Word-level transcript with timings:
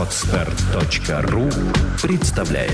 Отстар.ру 0.00 1.50
представляет 2.00 2.72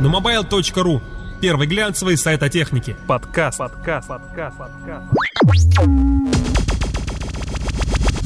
На 0.00 0.06
mobile.ru 0.06 1.00
Первый 1.40 1.66
глянцевый 1.66 2.18
сайт 2.18 2.42
о 2.42 2.50
технике. 2.50 2.94
Подкаст. 3.06 3.56
Подкаст. 3.56 4.08
Подкаст. 4.08 4.58
Подкаст. 4.58 5.06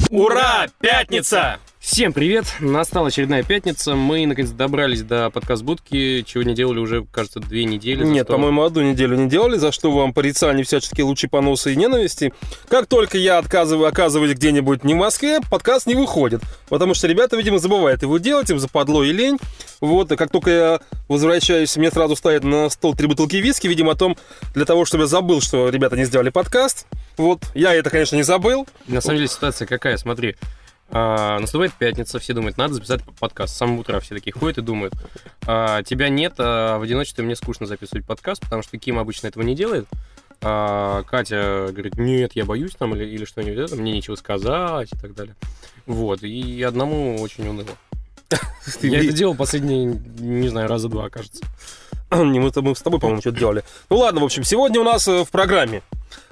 Ура! 0.09 0.67
Пятница! 0.81 1.59
Всем 1.83 2.13
привет! 2.13 2.45
Настала 2.61 3.09
очередная 3.09 3.43
пятница. 3.43 3.93
Мы 3.95 4.25
наконец 4.25 4.51
добрались 4.51 5.01
до 5.01 5.29
подкаст-будки, 5.29 6.21
чего 6.25 6.41
не 6.43 6.55
делали 6.55 6.79
уже, 6.79 7.05
кажется, 7.11 7.41
две 7.41 7.65
недели. 7.65 8.05
Нет, 8.05 8.25
Что- 8.25 8.35
по-моему, 8.35 8.63
одну 8.63 8.81
неделю 8.83 9.17
не 9.17 9.27
делали, 9.27 9.57
за 9.57 9.73
что 9.73 9.91
вам 9.91 10.13
порицания 10.13 10.63
всяческие 10.63 11.03
лучи 11.03 11.27
поноса 11.27 11.71
и 11.71 11.75
ненависти. 11.75 12.33
Как 12.69 12.87
только 12.87 13.17
я 13.17 13.37
отказываю, 13.37 13.89
оказываюсь 13.89 14.31
где-нибудь 14.31 14.85
не 14.85 14.93
в 14.93 14.97
Москве, 14.97 15.41
подкаст 15.51 15.85
не 15.85 15.95
выходит. 15.95 16.41
Потому 16.69 16.93
что 16.93 17.07
ребята, 17.07 17.35
видимо, 17.35 17.59
забывают 17.59 18.01
его 18.01 18.17
делать, 18.17 18.49
им 18.49 18.59
западло 18.59 19.03
и 19.03 19.11
лень. 19.11 19.37
Вот, 19.81 20.09
и 20.09 20.15
как 20.15 20.31
только 20.31 20.49
я 20.51 20.79
возвращаюсь, 21.09 21.75
мне 21.75 21.91
сразу 21.91 22.15
ставят 22.15 22.45
на 22.45 22.69
стол 22.69 22.95
три 22.95 23.07
бутылки 23.07 23.35
виски, 23.35 23.67
видимо, 23.67 23.91
о 23.91 23.95
том, 23.95 24.15
для 24.55 24.63
того, 24.63 24.85
чтобы 24.85 25.03
я 25.03 25.07
забыл, 25.07 25.41
что 25.41 25.67
ребята 25.67 25.97
не 25.97 26.05
сделали 26.05 26.29
подкаст. 26.29 26.87
Вот, 27.17 27.43
я 27.53 27.73
это, 27.73 27.89
конечно, 27.89 28.15
не 28.15 28.23
забыл. 28.23 28.67
На 28.87 29.01
самом 29.01 29.17
деле 29.17 29.27
ситуация 29.27 29.67
какая, 29.67 29.97
смотри. 29.97 30.37
А, 30.95 31.39
наступает 31.39 31.73
пятница, 31.73 32.19
все 32.19 32.33
думают, 32.33 32.57
надо 32.57 32.75
записать 32.75 33.01
подкаст. 33.19 33.55
С 33.55 33.57
самого 33.57 33.81
утра 33.81 33.99
все 33.99 34.13
такие 34.13 34.31
ходят 34.31 34.59
и 34.59 34.61
думают. 34.61 34.93
А, 35.47 35.81
тебя 35.81 36.07
нет, 36.07 36.35
а 36.37 36.77
в 36.77 36.83
одиночестве 36.83 37.23
мне 37.23 37.35
скучно 37.35 37.65
записывать 37.65 38.05
подкаст, 38.05 38.43
потому 38.43 38.61
что 38.61 38.77
Ким 38.77 38.99
обычно 38.99 39.25
этого 39.25 39.41
не 39.41 39.55
делает. 39.55 39.87
А, 40.41 41.01
Катя 41.03 41.69
говорит, 41.71 41.97
нет, 41.97 42.33
я 42.35 42.45
боюсь 42.45 42.75
там 42.75 42.95
или, 42.95 43.05
или 43.05 43.25
что-нибудь, 43.25 43.57
это, 43.57 43.75
мне 43.75 43.91
нечего 43.91 44.13
сказать 44.13 44.93
и 44.93 44.97
так 44.97 45.15
далее. 45.15 45.35
Вот, 45.87 46.21
и 46.21 46.61
одному 46.61 47.19
очень 47.19 47.47
уныло. 47.47 47.75
Я 48.81 48.99
это 48.99 49.13
делал 49.13 49.35
последние, 49.35 49.99
не 50.19 50.49
знаю, 50.49 50.67
раза 50.67 50.89
два, 50.89 51.09
кажется. 51.09 51.43
Мы, 52.11 52.39
мы 52.39 52.75
с 52.75 52.81
тобой, 52.81 52.99
по-моему, 52.99 53.21
что-то 53.21 53.39
делали. 53.39 53.63
Ну 53.89 53.97
ладно, 53.97 54.21
в 54.21 54.23
общем, 54.23 54.43
сегодня 54.43 54.79
у 54.79 54.83
нас 54.83 55.07
э, 55.07 55.23
в 55.23 55.29
программе. 55.29 55.81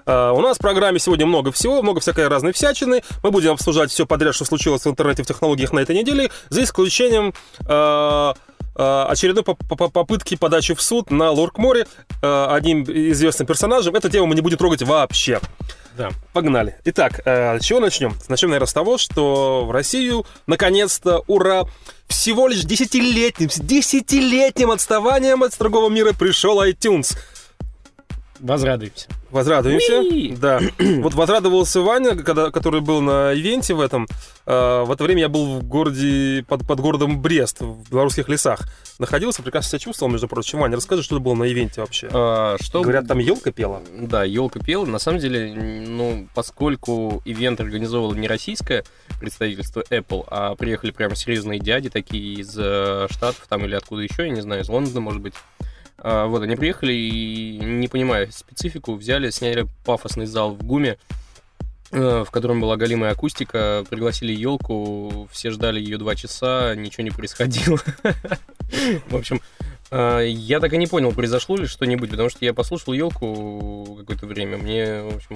Э, 0.05 0.31
у 0.31 0.39
нас 0.41 0.57
в 0.57 0.59
программе 0.59 0.99
сегодня 0.99 1.25
много 1.25 1.51
всего, 1.51 1.81
много 1.81 1.99
всякой 1.99 2.27
разной 2.27 2.53
всячины. 2.53 3.03
Мы 3.23 3.31
будем 3.31 3.51
обсуждать 3.51 3.89
все 3.91 4.05
подряд, 4.05 4.35
что 4.35 4.45
случилось 4.45 4.85
в 4.85 4.87
интернете, 4.89 5.23
в 5.23 5.27
технологиях 5.27 5.73
на 5.73 5.79
этой 5.79 5.95
неделе, 5.95 6.29
за 6.49 6.63
исключением 6.63 7.33
э, 7.67 8.33
очередной 8.75 9.43
поп- 9.43 9.59
поп- 9.67 9.91
попытки 9.91 10.35
подачи 10.35 10.73
в 10.75 10.81
суд 10.81 11.11
на 11.11 11.31
Лорк 11.31 11.57
Море 11.57 11.87
э, 12.21 12.45
одним 12.49 12.83
известным 12.83 13.47
персонажем. 13.47 13.95
Эту 13.95 14.09
тему 14.09 14.27
мы 14.27 14.35
не 14.35 14.41
будем 14.41 14.57
трогать 14.57 14.83
вообще. 14.83 15.39
Да. 15.97 16.11
Погнали. 16.33 16.75
Итак, 16.85 17.21
э, 17.25 17.59
с 17.59 17.63
чего 17.63 17.79
начнем? 17.79 18.15
Начнем, 18.29 18.49
наверное, 18.49 18.67
с 18.67 18.73
того, 18.73 18.97
что 18.97 19.65
в 19.65 19.71
Россию, 19.71 20.25
наконец-то, 20.47 21.23
ура, 21.27 21.63
всего 22.07 22.47
лишь 22.47 22.61
десятилетним, 22.61 23.49
с 23.49 23.59
десятилетним 23.59 24.71
отставанием 24.71 25.43
от 25.43 25.57
другого 25.57 25.89
мира 25.89 26.13
пришел 26.13 26.63
iTunes. 26.63 27.17
Возрадуемся. 28.41 29.07
Возрадуемся. 29.29 29.99
Уи! 29.99 30.35
Да. 30.35 30.59
Вот 31.01 31.13
возрадовался 31.13 31.81
Ваня, 31.81 32.15
когда, 32.15 32.51
который 32.51 32.81
был 32.81 33.01
на 33.01 33.33
ивенте 33.33 33.73
в 33.73 33.79
этом. 33.79 34.07
Э, 34.45 34.83
в 34.83 34.91
это 34.91 35.03
время 35.03 35.21
я 35.21 35.29
был 35.29 35.59
в 35.59 35.63
городе, 35.63 36.43
под, 36.47 36.65
под 36.65 36.79
городом 36.79 37.21
Брест, 37.21 37.61
в 37.61 37.89
белорусских 37.89 38.27
лесах. 38.29 38.61
Находился, 38.97 39.43
прекрасно 39.43 39.69
себя 39.69 39.79
чувствовал, 39.79 40.11
между 40.11 40.27
прочим. 40.27 40.59
Ваня, 40.59 40.75
расскажи, 40.75 41.03
что 41.03 41.19
было 41.19 41.35
на 41.35 41.43
ивенте 41.43 41.81
вообще. 41.81 42.09
А, 42.11 42.57
что 42.59 42.81
Говорят, 42.81 43.07
там 43.07 43.19
елка 43.19 43.51
пела. 43.51 43.81
Да, 43.95 44.23
елка 44.23 44.59
пела. 44.59 44.85
На 44.85 44.99
самом 44.99 45.19
деле, 45.19 45.53
ну, 45.53 46.27
поскольку 46.33 47.21
ивент 47.25 47.61
организовывало 47.61 48.15
не 48.15 48.27
российское 48.27 48.83
представительство 49.19 49.83
Apple, 49.89 50.25
а 50.27 50.55
приехали 50.55 50.91
прям 50.91 51.15
серьезные 51.15 51.59
дяди 51.59 51.89
такие 51.89 52.41
из 52.41 52.55
э, 52.57 53.07
Штатов 53.11 53.45
там 53.47 53.65
или 53.65 53.75
откуда 53.75 54.01
еще, 54.01 54.23
я 54.23 54.29
не 54.29 54.41
знаю, 54.41 54.63
из 54.63 54.69
Лондона, 54.69 54.99
может 54.99 55.21
быть. 55.21 55.35
А, 56.03 56.25
вот, 56.25 56.41
они 56.41 56.55
приехали 56.55 56.93
и, 56.93 57.59
не 57.61 57.87
понимая 57.87 58.27
специфику, 58.31 58.95
взяли, 58.95 59.29
сняли 59.29 59.67
пафосный 59.85 60.25
зал 60.25 60.51
в 60.51 60.63
ГУМе, 60.63 60.97
э, 61.91 62.23
в 62.25 62.31
котором 62.31 62.59
была 62.59 62.75
голимая 62.75 63.11
акустика, 63.11 63.85
пригласили 63.87 64.33
елку, 64.33 65.29
все 65.31 65.51
ждали 65.51 65.79
ее 65.79 65.99
два 65.99 66.15
часа, 66.15 66.73
ничего 66.73 67.03
не 67.03 67.11
происходило. 67.11 67.77
В 69.09 69.15
общем, 69.15 69.41
э, 69.91 70.25
я 70.27 70.59
так 70.59 70.73
и 70.73 70.77
не 70.77 70.87
понял, 70.87 71.11
произошло 71.11 71.55
ли 71.55 71.67
что-нибудь, 71.67 72.09
потому 72.09 72.29
что 72.29 72.43
я 72.45 72.55
послушал 72.55 72.93
елку 72.93 73.97
какое-то 73.99 74.25
время, 74.25 74.57
мне, 74.57 75.03
в 75.03 75.17
общем, 75.17 75.35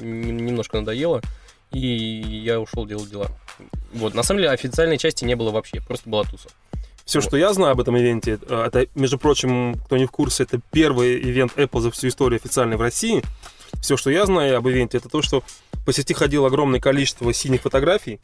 нем- 0.00 0.46
немножко 0.46 0.78
надоело, 0.78 1.22
и 1.72 1.80
я 1.80 2.60
ушел 2.60 2.86
делать 2.86 3.10
дела. 3.10 3.32
Вот, 3.92 4.14
на 4.14 4.22
самом 4.22 4.42
деле 4.42 4.50
официальной 4.52 4.98
части 4.98 5.24
не 5.24 5.34
было 5.34 5.50
вообще, 5.50 5.80
просто 5.80 6.08
была 6.08 6.22
туса. 6.22 6.50
Все, 7.04 7.20
что 7.20 7.36
я 7.36 7.52
знаю 7.52 7.72
об 7.72 7.80
этом 7.80 7.96
ивенте, 7.98 8.38
э, 8.48 8.64
это, 8.66 8.86
между 8.94 9.18
прочим, 9.18 9.74
кто 9.84 9.96
не 9.96 10.06
в 10.06 10.10
курсе, 10.10 10.44
это 10.44 10.60
первый 10.72 11.18
ивент 11.18 11.52
Apple 11.56 11.80
за 11.80 11.90
всю 11.90 12.08
историю 12.08 12.36
официальный 12.36 12.76
в 12.76 12.80
России. 12.80 13.22
Все, 13.80 13.96
что 13.96 14.10
я 14.10 14.24
знаю 14.24 14.56
об 14.56 14.66
ивенте, 14.68 14.98
это 14.98 15.08
то, 15.08 15.20
что 15.20 15.42
по 15.84 15.92
сети 15.92 16.14
ходило 16.14 16.48
огромное 16.48 16.80
количество 16.80 17.32
синих 17.32 17.62
фотографий. 17.62 18.20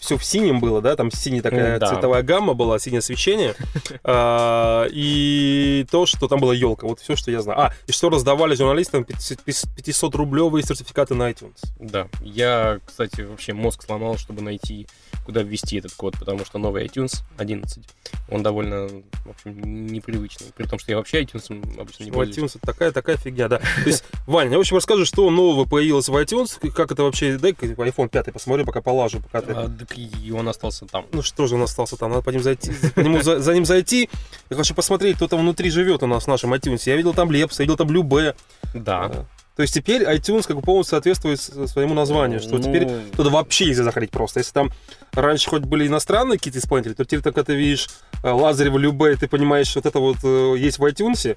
Все 0.00 0.16
в 0.16 0.24
синем 0.24 0.60
было, 0.60 0.80
да, 0.80 0.96
там 0.96 1.10
синяя 1.10 1.42
такая 1.42 1.78
да. 1.78 1.88
цветовая 1.88 2.22
гамма 2.22 2.54
была, 2.54 2.78
синее 2.78 2.98
освещение. 2.98 3.54
А, 4.06 4.86
И 4.90 5.86
то, 5.90 6.06
что 6.06 6.28
там 6.28 6.40
была 6.40 6.54
елка. 6.54 6.86
Вот 6.86 7.00
все, 7.00 7.16
что 7.16 7.30
я 7.30 7.42
знаю. 7.42 7.60
А, 7.60 7.72
и 7.86 7.92
что 7.92 8.10
раздавали 8.10 8.54
журналистам 8.54 9.02
500-рублевые 9.02 10.62
сертификаты 10.62 11.14
на 11.14 11.30
iTunes. 11.30 11.58
Да, 11.78 12.08
я, 12.20 12.80
кстати, 12.84 13.22
вообще 13.22 13.52
мозг 13.52 13.82
сломал, 13.82 14.18
чтобы 14.18 14.42
найти, 14.42 14.86
куда 15.24 15.42
ввести 15.42 15.78
этот 15.78 15.92
код, 15.92 16.16
потому 16.18 16.44
что 16.44 16.58
новый 16.58 16.86
iTunes 16.86 17.22
11, 17.38 17.84
он 18.30 18.42
довольно, 18.42 18.88
в 18.88 19.30
общем, 19.30 19.86
непривычный. 19.86 20.48
При 20.56 20.66
том, 20.66 20.78
что 20.78 20.92
я 20.92 20.98
вообще 20.98 21.22
iTunes 21.22 21.80
обычно 21.80 22.04
не 22.04 22.10
пользуюсь. 22.10 22.38
iTunes 22.38 22.56
это 22.56 22.66
такая, 22.66 22.92
такая 22.92 23.16
фигня, 23.16 23.48
да. 23.48 23.58
То 23.58 23.86
есть, 23.86 24.04
Ваня, 24.26 24.56
в 24.56 24.60
общем, 24.60 24.76
расскажи, 24.76 25.04
что 25.04 25.30
нового 25.30 25.64
появилось 25.64 26.08
в 26.08 26.16
iTunes, 26.16 26.53
как 26.74 26.92
это 26.92 27.02
вообще, 27.02 27.36
дай-ка 27.38 27.66
iPhone 27.66 28.08
5 28.08 28.32
посмотрю, 28.32 28.64
пока 28.64 28.80
полажу, 28.80 29.20
пока 29.20 29.40
ты... 29.40 29.52
А, 29.52 29.68
так 29.68 29.96
и 29.96 30.30
он 30.32 30.48
остался 30.48 30.86
там. 30.86 31.06
Ну 31.12 31.22
что 31.22 31.46
же 31.46 31.54
он 31.54 31.62
остался 31.62 31.96
там, 31.96 32.10
надо 32.10 32.22
по 32.22 32.30
ним 32.30 32.42
зайти, 32.42 32.72
по 32.94 33.00
нему 33.00 33.22
за, 33.22 33.40
за 33.40 33.54
ним 33.54 33.64
зайти. 33.64 34.08
Я 34.50 34.56
хочу 34.56 34.74
посмотреть, 34.74 35.16
кто 35.16 35.28
там 35.28 35.40
внутри 35.40 35.70
живет 35.70 36.02
у 36.02 36.06
нас 36.06 36.24
в 36.24 36.28
нашем 36.28 36.52
iTunes. 36.54 36.82
Я 36.86 36.96
видел 36.96 37.14
там 37.14 37.30
Лепс, 37.30 37.58
я 37.58 37.64
видел 37.64 37.76
там 37.76 37.90
Любе. 37.90 38.34
Да. 38.74 39.26
То 39.56 39.62
есть 39.62 39.72
теперь 39.72 40.02
iTunes 40.02 40.46
как 40.46 40.56
бы 40.56 40.62
полностью 40.62 40.96
соответствует 40.96 41.40
своему 41.40 41.94
названию, 41.94 42.40
что 42.40 42.56
Ну, 42.56 42.58
теперь 42.58 42.88
туда 43.16 43.30
вообще 43.30 43.66
нельзя 43.66 43.84
заходить 43.84 44.10
просто. 44.10 44.40
Если 44.40 44.52
там 44.52 44.72
раньше 45.12 45.48
хоть 45.48 45.62
были 45.62 45.86
иностранные 45.86 46.38
какие-то 46.38 46.58
исполнители, 46.58 46.94
то 46.94 47.04
теперь, 47.04 47.22
когда 47.22 47.44
ты 47.44 47.54
видишь 47.54 47.88
э, 48.24 48.30
Лазарева, 48.30 48.78
Любе, 48.78 49.14
ты 49.14 49.28
понимаешь, 49.28 49.74
вот 49.76 49.86
это 49.86 50.00
вот 50.00 50.16
э, 50.24 50.54
есть 50.58 50.80
в 50.80 50.84
iTunes, 50.84 51.36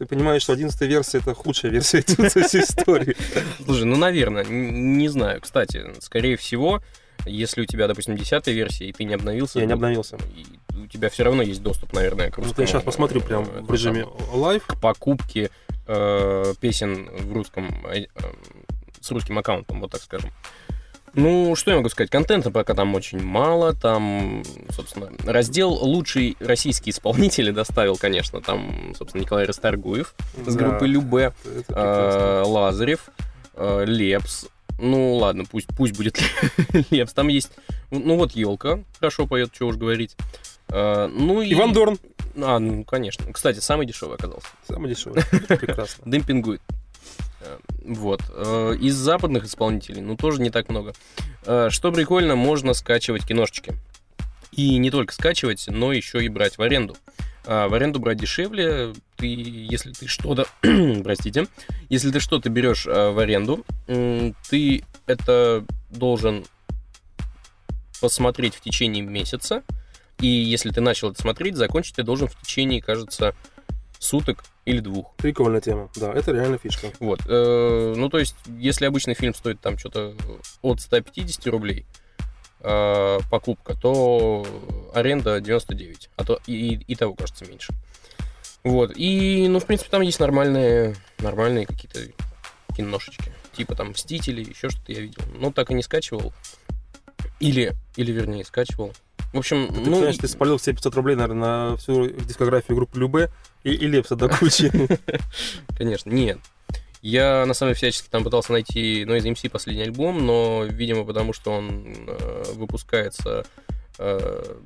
ты 0.00 0.06
понимаешь, 0.06 0.40
что 0.40 0.54
11 0.54 0.80
версия 0.80 1.18
это 1.18 1.34
худшая 1.34 1.70
версия 1.70 2.00
всей 2.46 2.62
истории. 2.62 3.14
Слушай, 3.62 3.84
ну, 3.84 3.96
наверное, 3.96 4.44
не 4.44 5.08
знаю. 5.08 5.42
Кстати, 5.42 5.92
скорее 6.00 6.38
всего, 6.38 6.80
если 7.26 7.60
у 7.60 7.66
тебя, 7.66 7.86
допустим, 7.86 8.16
10 8.16 8.46
версия, 8.46 8.88
и 8.88 8.92
ты 8.94 9.04
не 9.04 9.12
обновился... 9.12 9.58
Я 9.58 9.66
не 9.66 9.74
обновился. 9.74 10.16
у 10.74 10.86
тебя 10.86 11.10
все 11.10 11.24
равно 11.24 11.42
есть 11.42 11.62
доступ, 11.62 11.92
наверное, 11.92 12.30
к 12.30 12.38
Вот 12.38 12.46
русскому, 12.46 12.62
я 12.62 12.66
сейчас 12.66 12.82
посмотрю 12.82 13.20
прям 13.20 13.42
э, 13.42 13.60
в 13.60 13.70
режиме 13.70 14.04
там, 14.04 14.40
live. 14.40 14.66
к 14.66 14.80
покупке 14.80 15.50
э, 15.86 16.54
песен 16.58 17.10
в 17.10 17.34
русском 17.34 17.68
э, 17.92 18.04
э, 18.04 18.06
с 19.02 19.10
русским 19.10 19.38
аккаунтом, 19.38 19.82
вот 19.82 19.90
так 19.90 20.00
скажем. 20.00 20.30
Ну, 21.14 21.54
что 21.56 21.70
я 21.70 21.76
могу 21.76 21.88
сказать? 21.88 22.10
Контента 22.10 22.50
пока 22.50 22.74
там 22.74 22.94
очень 22.94 23.22
мало. 23.22 23.74
Там, 23.74 24.42
собственно, 24.70 25.10
раздел 25.24 25.70
«Лучший 25.70 26.36
российский 26.40 26.90
исполнитель» 26.90 27.52
доставил, 27.52 27.96
конечно. 27.96 28.40
Там, 28.40 28.94
собственно, 28.96 29.22
Николай 29.22 29.44
Расторгуев 29.44 30.14
с 30.46 30.54
Да, 30.54 30.64
группы 30.64 30.86
«Любе», 30.86 31.32
э, 31.68 32.42
Лазарев, 32.46 33.08
э, 33.54 33.84
Лепс. 33.86 34.46
Ну, 34.78 35.16
ладно, 35.16 35.44
пусть, 35.50 35.68
пусть 35.76 35.96
будет 35.96 36.18
Лепс. 36.90 37.12
Там 37.12 37.28
есть, 37.28 37.50
ну, 37.90 38.16
вот 38.16 38.32
елка 38.32 38.80
хорошо 38.98 39.26
поет, 39.26 39.50
что 39.54 39.66
уж 39.66 39.76
говорить. 39.76 40.16
Э, 40.68 41.06
ну 41.12 41.42
и... 41.42 41.52
Иван 41.52 41.72
Дорн. 41.72 41.98
А, 42.36 42.58
ну, 42.58 42.84
конечно. 42.84 43.32
Кстати, 43.32 43.58
самый 43.58 43.86
дешевый 43.86 44.16
оказался. 44.16 44.46
Самый 44.68 44.88
дешевый. 44.88 45.22
Прекрасно. 45.48 46.04
Демпингует. 46.10 46.62
Э, 47.40 47.58
Вот. 47.84 48.22
Э, 48.30 48.76
Из 48.80 48.94
западных 48.94 49.44
исполнителей, 49.44 50.00
ну, 50.00 50.16
тоже 50.16 50.40
не 50.40 50.50
так 50.50 50.68
много. 50.68 50.92
Э, 51.44 51.68
Что 51.70 51.92
прикольно, 51.92 52.36
можно 52.36 52.74
скачивать 52.74 53.26
киношечки. 53.26 53.74
И 54.52 54.78
не 54.78 54.90
только 54.90 55.14
скачивать, 55.14 55.66
но 55.68 55.92
еще 55.92 56.24
и 56.24 56.28
брать 56.28 56.58
в 56.58 56.62
аренду. 56.62 56.96
А 57.46 57.68
в 57.68 57.74
аренду 57.74 58.00
брать 58.00 58.18
дешевле. 58.18 58.92
Ты, 59.16 59.26
если 59.26 59.92
ты 59.92 60.06
что-то, 60.06 60.46
простите, 61.02 61.46
если 61.88 62.10
ты 62.10 62.20
что-то 62.20 62.50
берешь 62.50 62.84
в 62.84 63.18
аренду, 63.18 63.64
ты 63.86 64.84
это 65.06 65.64
должен 65.90 66.44
посмотреть 68.00 68.54
в 68.54 68.60
течение 68.60 69.02
месяца. 69.02 69.62
И 70.20 70.26
если 70.26 70.70
ты 70.70 70.80
начал 70.80 71.10
это 71.10 71.20
смотреть, 71.22 71.56
закончить 71.56 71.96
ты 71.96 72.02
должен 72.02 72.28
в 72.28 72.40
течение, 72.42 72.82
кажется, 72.82 73.34
суток 74.00 74.42
или 74.64 74.80
двух. 74.80 75.14
Прикольная 75.16 75.60
тема. 75.60 75.90
Да, 75.94 76.12
это 76.12 76.32
реально 76.32 76.58
фишка. 76.58 76.88
Вот. 76.98 77.20
э, 77.26 77.94
Ну, 77.96 78.08
то 78.08 78.18
есть, 78.18 78.34
если 78.58 78.86
обычный 78.86 79.14
фильм 79.14 79.34
стоит 79.34 79.60
там 79.60 79.78
что-то 79.78 80.14
от 80.62 80.80
150 80.80 81.46
рублей, 81.48 81.86
э, 82.60 83.18
покупка, 83.30 83.74
то 83.74 84.44
аренда 84.94 85.40
99, 85.40 86.10
а 86.16 86.24
то 86.24 86.40
и, 86.46 86.80
и 86.86 86.96
того, 86.96 87.14
кажется, 87.14 87.44
меньше. 87.44 87.72
Вот. 88.64 88.92
И, 88.96 89.46
ну, 89.48 89.60
в 89.60 89.66
принципе, 89.66 89.90
там 89.90 90.00
есть 90.00 90.18
нормальные, 90.18 90.96
нормальные 91.18 91.66
какие-то 91.66 92.00
киношечки. 92.74 93.32
Типа 93.52 93.74
там 93.74 93.90
Мстители, 93.90 94.42
еще 94.42 94.70
что-то 94.70 94.92
я 94.92 95.00
видел. 95.00 95.22
Но 95.34 95.52
так 95.52 95.70
и 95.70 95.74
не 95.74 95.82
скачивал. 95.82 96.32
Или, 97.38 97.72
или 97.96 98.12
вернее, 98.12 98.44
скачивал. 98.44 98.92
В 99.32 99.38
общем, 99.38 99.68
Ты, 99.68 99.80
ну... 99.80 99.96
понимаешь, 99.96 100.16
ты 100.16 100.26
спалил 100.26 100.56
все 100.56 100.72
500 100.72 100.94
рублей, 100.94 101.16
наверное, 101.16 101.70
на 101.70 101.76
всю 101.76 102.08
дискографию 102.08 102.76
группы 102.76 102.98
Любе 102.98 103.30
и, 103.64 103.72
и 103.72 103.86
Лепса 103.86 104.16
до 104.16 104.28
кучи. 104.28 104.70
Конечно, 105.76 106.10
нет. 106.10 106.38
Я, 107.02 107.46
на 107.46 107.54
самом 107.54 107.70
деле, 107.70 107.76
всячески 107.76 108.08
там 108.08 108.24
пытался 108.24 108.52
найти 108.52 109.04
Noise 109.04 109.32
MC 109.32 109.50
последний 109.50 109.84
альбом, 109.84 110.24
но, 110.26 110.64
видимо, 110.64 111.04
потому 111.04 111.32
что 111.32 111.52
он 111.52 112.06
э, 112.06 112.42
выпускается 112.54 113.46
э, 113.98 114.56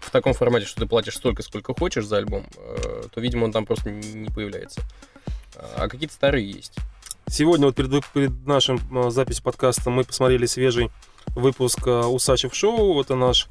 в 0.00 0.10
таком 0.10 0.34
формате, 0.34 0.66
что 0.66 0.80
ты 0.80 0.86
платишь 0.86 1.16
столько, 1.16 1.42
сколько 1.42 1.74
хочешь 1.74 2.06
за 2.06 2.16
альбом, 2.16 2.46
э, 2.56 3.02
то, 3.12 3.20
видимо, 3.20 3.44
он 3.44 3.52
там 3.52 3.66
просто 3.66 3.90
не 3.90 4.14
не 4.14 4.30
появляется. 4.30 4.82
А 5.76 5.88
какие-то 5.88 6.14
старые 6.14 6.50
есть. 6.50 6.74
Сегодня 7.28 7.66
вот 7.66 7.76
перед, 7.76 8.04
перед 8.12 8.46
нашим 8.46 8.80
э, 8.96 9.10
записью 9.10 9.44
подкаста 9.44 9.90
мы 9.90 10.04
посмотрели 10.04 10.46
свежий 10.46 10.90
выпуск 11.36 11.86
э, 11.86 12.00
Усачев 12.00 12.54
Шоу. 12.54 13.00
Это 13.00 13.14
наш 13.14 13.48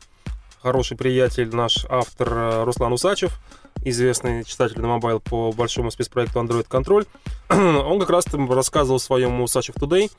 хороший 0.62 0.98
приятель, 0.98 1.54
наш 1.56 1.86
автор 1.90 2.34
э, 2.34 2.64
Руслан 2.64 2.94
Усачев, 2.94 3.40
известный 3.84 4.44
читатель 4.44 4.80
на 4.80 4.88
Mobile 4.88 5.20
по 5.20 5.52
большому 5.52 5.92
спецпроекту 5.92 6.40
Android 6.40 6.68
Control. 6.68 7.08
Он 7.50 8.00
как 8.00 8.10
раз 8.10 8.26
там 8.26 8.52
рассказывал 8.52 9.00
в 9.00 9.04
своем 9.04 9.40
Усачев 9.42 9.76
Today, 9.76 10.12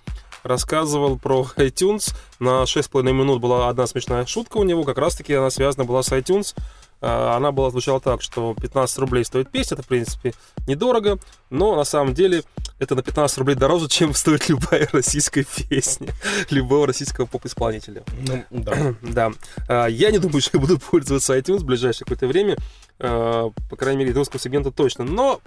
рассказывал 0.42 1.18
про 1.18 1.46
iTunes. 1.56 2.14
На 2.38 2.62
6,5 2.62 3.02
минут 3.12 3.40
была 3.40 3.68
одна 3.68 3.86
смешная 3.86 4.26
шутка 4.26 4.58
у 4.58 4.64
него, 4.64 4.84
как 4.84 4.98
раз-таки 4.98 5.34
она 5.34 5.50
связана 5.50 5.84
была 5.84 6.02
с 6.02 6.12
iTunes. 6.12 6.54
А, 7.00 7.36
Она 7.36 7.52
была 7.52 7.70
звучала 7.70 8.00
так, 8.00 8.22
что 8.22 8.54
15 8.60 8.98
рублей 8.98 9.24
стоит 9.24 9.50
песня, 9.50 9.74
это, 9.74 9.82
в 9.82 9.88
принципе, 9.88 10.34
недорого, 10.66 11.18
но 11.50 11.76
на 11.76 11.84
самом 11.84 12.14
деле 12.14 12.42
это 12.78 12.94
на 12.94 13.02
15 13.02 13.38
рублей 13.38 13.54
дороже, 13.54 13.88
чем 13.88 14.14
стоит 14.14 14.48
любая 14.48 14.88
российская 14.92 15.44
песня, 15.44 16.08
любого 16.50 16.86
российского 16.86 17.26
поп-исполнителя. 17.26 18.02
Ну, 18.26 18.44
да. 18.50 18.94
Да. 19.02 19.32
А, 19.68 19.86
Я 19.86 20.10
не 20.10 20.18
думаю, 20.18 20.40
что 20.40 20.58
я 20.58 20.60
буду 20.60 20.78
пользоваться 20.78 21.36
iTunes 21.36 21.58
в 21.58 21.64
ближайшее 21.64 22.04
какое-то 22.04 22.26
время. 22.26 22.56
А, 23.00 23.50
По 23.70 23.76
крайней 23.76 24.04
мере, 24.04 24.12
русского 24.12 24.40
сегмента 24.40 24.70
точно. 24.70 25.04
Но 25.04 25.40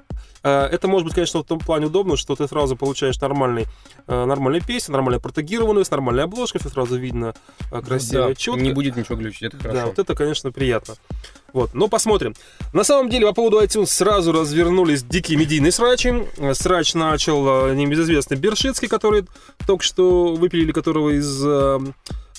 а, 0.43 0.67
это 0.67 0.87
может 0.87 1.05
быть, 1.05 1.13
конечно, 1.13 1.41
в 1.41 1.45
том 1.45 1.59
плане 1.59 1.87
удобно, 1.87 2.17
что 2.17 2.35
ты 2.35 2.47
сразу 2.47 2.75
получаешь 2.75 3.19
нормальный, 3.19 3.65
а, 4.07 4.25
нормальные 4.25 4.61
песни, 4.61 4.91
нормально 4.91 5.19
протегированную, 5.19 5.83
с 5.83 5.91
нормальной 5.91 6.23
обложкой, 6.23 6.61
все 6.61 6.69
сразу 6.69 6.97
видно 6.97 7.33
а, 7.71 7.81
красиво, 7.81 8.29
Да, 8.29 8.35
четко. 8.35 8.61
Не 8.61 8.71
будет 8.71 8.95
ничего 8.95 9.17
глючить, 9.17 9.43
это 9.43 9.57
хорошо. 9.57 9.79
Да, 9.79 9.85
вот 9.87 9.99
это, 9.99 10.15
конечно, 10.15 10.51
приятно. 10.51 10.95
Вот, 11.53 11.73
но 11.73 11.87
посмотрим. 11.89 12.33
На 12.73 12.83
самом 12.83 13.09
деле, 13.09 13.27
по 13.27 13.33
поводу 13.33 13.61
iTunes 13.61 13.87
сразу 13.87 14.31
развернулись 14.31 15.03
дикие 15.03 15.37
медийные 15.37 15.71
срачи. 15.71 16.27
Э, 16.37 16.53
Срач 16.53 16.93
начал 16.93 17.67
э, 17.67 17.75
небезызвестный 17.75 18.37
Бершицкий, 18.37 18.87
который 18.87 19.25
только 19.67 19.83
что 19.83 20.33
выпилили, 20.35 20.71
которого 20.71 21.09
из 21.09 21.43
э, 21.45 21.79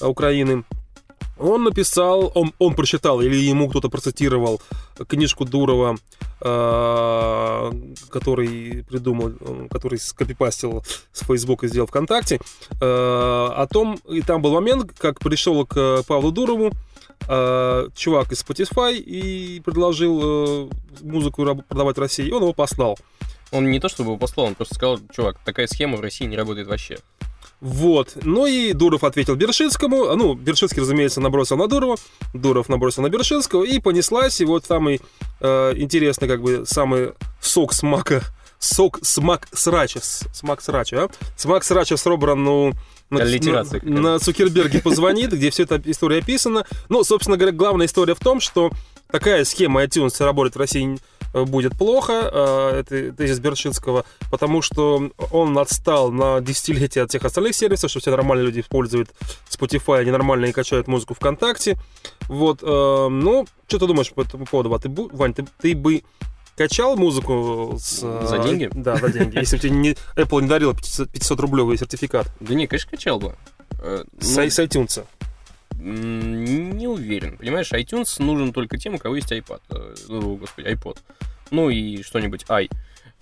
Украины. 0.01 0.65
Он 1.43 1.65
написал, 1.65 2.31
он, 2.35 2.53
он 2.59 2.75
прочитал, 2.75 3.21
или 3.21 3.35
ему 3.35 3.69
кто-то 3.69 3.89
процитировал 3.89 4.61
книжку 5.09 5.45
Дурова, 5.45 5.97
э, 6.41 7.73
который 8.11 8.85
придумал, 8.89 9.33
э, 9.41 9.69
который 9.71 9.99
скопипастил 9.99 10.85
с 11.13 11.25
Фейсбука 11.25 11.67
и 11.67 11.69
сделал 11.69 11.89
ВКонтакте, 11.89 12.37
э, 12.37 12.41
о 12.81 13.67
том, 13.71 13.99
и 14.09 14.23
там 14.23 14.41
был 14.41 14.53
момент, 14.53 14.93
как 14.97 15.19
пришел 15.19 15.67
к 15.67 16.05
Павлу 16.07 16.31
Дурову 16.31 16.71
э, 17.29 17.89
чувак 17.97 18.33
из 18.33 18.43
Spotify 18.43 18.95
и 18.95 19.61
предложил 19.61 20.21
э, 20.23 20.69
музыку 21.01 21.45
продавать 21.69 21.97
в 21.97 22.01
России, 22.01 22.27
и 22.27 22.33
он 22.33 22.43
его 22.43 22.53
послал. 22.53 22.97
Он 23.51 23.71
не 23.71 23.81
то 23.81 23.89
чтобы 23.89 24.11
его 24.11 24.19
послал, 24.19 24.47
он 24.47 24.55
просто 24.55 24.77
сказал, 24.77 24.99
чувак, 25.15 25.39
такая 25.45 25.67
схема 25.67 25.97
в 25.97 26.01
России 26.01 26.25
не 26.25 26.37
работает 26.37 26.69
вообще. 26.69 26.99
Вот. 27.63 28.17
Ну 28.25 28.45
и 28.47 28.73
Дуров 28.73 29.05
ответил 29.05 29.37
Бершинскому. 29.37 30.17
Ну, 30.17 30.35
Бершинский, 30.35 30.83
разумеется, 30.83 31.21
набросил 31.21 31.57
на 31.57 31.69
Дурова. 31.69 31.97
Дуров 32.35 32.69
набросил 32.69 33.05
на 33.05 33.09
Бершинского. 33.09 33.63
И 33.63 33.79
понеслась. 33.79 34.41
И 34.41 34.45
вот 34.45 34.65
самый 34.67 35.01
э, 35.41 35.73
интересный, 35.77 36.27
как 36.27 36.43
бы, 36.43 36.65
самый 36.67 37.13
сок 37.41 37.73
смака 37.73 38.23
сок 38.59 38.99
смак 39.03 39.49
срача. 39.53 40.01
Смак 40.03 40.61
срача, 40.61 41.05
а? 41.05 41.09
Смак 41.37 41.65
срача 41.65 41.97
собран, 41.97 42.43
ну, 42.43 42.73
на, 43.11 43.25
на, 43.25 43.65
на 43.83 44.19
Цукерберге 44.19 44.81
позвонит, 44.81 45.33
где 45.33 45.51
все 45.51 45.65
эта 45.65 45.81
история 45.85 46.19
описана. 46.19 46.65
Ну, 46.89 47.03
собственно 47.05 47.37
говоря, 47.37 47.55
главная 47.57 47.87
история 47.87 48.15
в 48.15 48.21
том, 48.21 48.41
что 48.41 48.71
такая 49.11 49.45
схема 49.45 49.85
iTunes 49.85 50.15
работает 50.25 50.55
в 50.55 50.59
России 50.59 50.99
будет 51.33 51.77
плохо, 51.77 52.31
э, 52.33 52.81
это 52.81 53.13
тезис 53.13 53.39
Бершинского, 53.39 54.05
потому 54.31 54.63
что 54.63 55.11
он 55.31 55.59
отстал 55.59 56.11
на 56.13 56.41
десятилетия 56.41 57.03
от 57.03 57.11
всех 57.11 57.25
остальных 57.25 57.55
сервисов, 57.55 57.91
что 57.91 58.01
все 58.01 58.11
нормальные 58.11 58.47
люди 58.47 58.61
используют 58.61 59.11
Spotify, 59.51 60.01
они 60.01 60.11
нормально 60.11 60.53
качают 60.53 60.89
музыку 60.89 61.15
ВКонтакте. 61.15 61.79
Вот, 62.29 62.63
э, 62.63 62.67
ну, 63.09 63.47
что 63.67 63.79
ты 63.79 63.87
думаешь 63.87 64.13
по 64.13 64.23
этому 64.23 64.47
поводу? 64.47 64.79
Ты, 64.79 64.89
Вань, 64.89 65.35
ты, 65.35 65.47
ты 65.61 65.75
бы 65.75 66.03
качал 66.57 66.97
музыку 66.97 67.77
с, 67.79 68.01
э, 68.03 68.27
За 68.27 68.39
деньги? 68.39 68.71
Да, 68.73 68.97
за 68.97 69.11
деньги. 69.11 69.39
Если 69.39 69.57
бы 69.57 69.63
тебе 69.63 69.71
не, 69.71 69.97
Apple 70.17 70.43
не 70.43 70.49
дарила 70.49 70.73
500-рублевый 70.73 71.79
сертификат 71.79 72.29
Да 72.41 72.55
не, 72.55 72.67
конечно, 72.67 72.91
качал 72.91 73.19
бы. 73.19 73.35
Э, 73.81 74.05
с, 74.21 74.37
ну, 74.37 74.51
с 74.51 74.59
iTunes. 74.59 75.05
Не 75.85 76.87
уверен. 76.87 77.37
Понимаешь, 77.39 77.73
iTunes 77.73 78.23
нужен 78.23 78.53
только 78.53 78.79
тем, 78.79 78.95
у 78.95 78.99
кого 78.99 79.17
есть 79.17 79.33
iPad. 79.33 79.61
Э, 79.71 79.95
Ну, 80.09 80.37
господи, 80.37 80.67
iPod. 80.69 80.99
Ну 81.51 81.71
и 81.71 82.03
что-нибудь 82.03 82.45
i. 82.49 82.69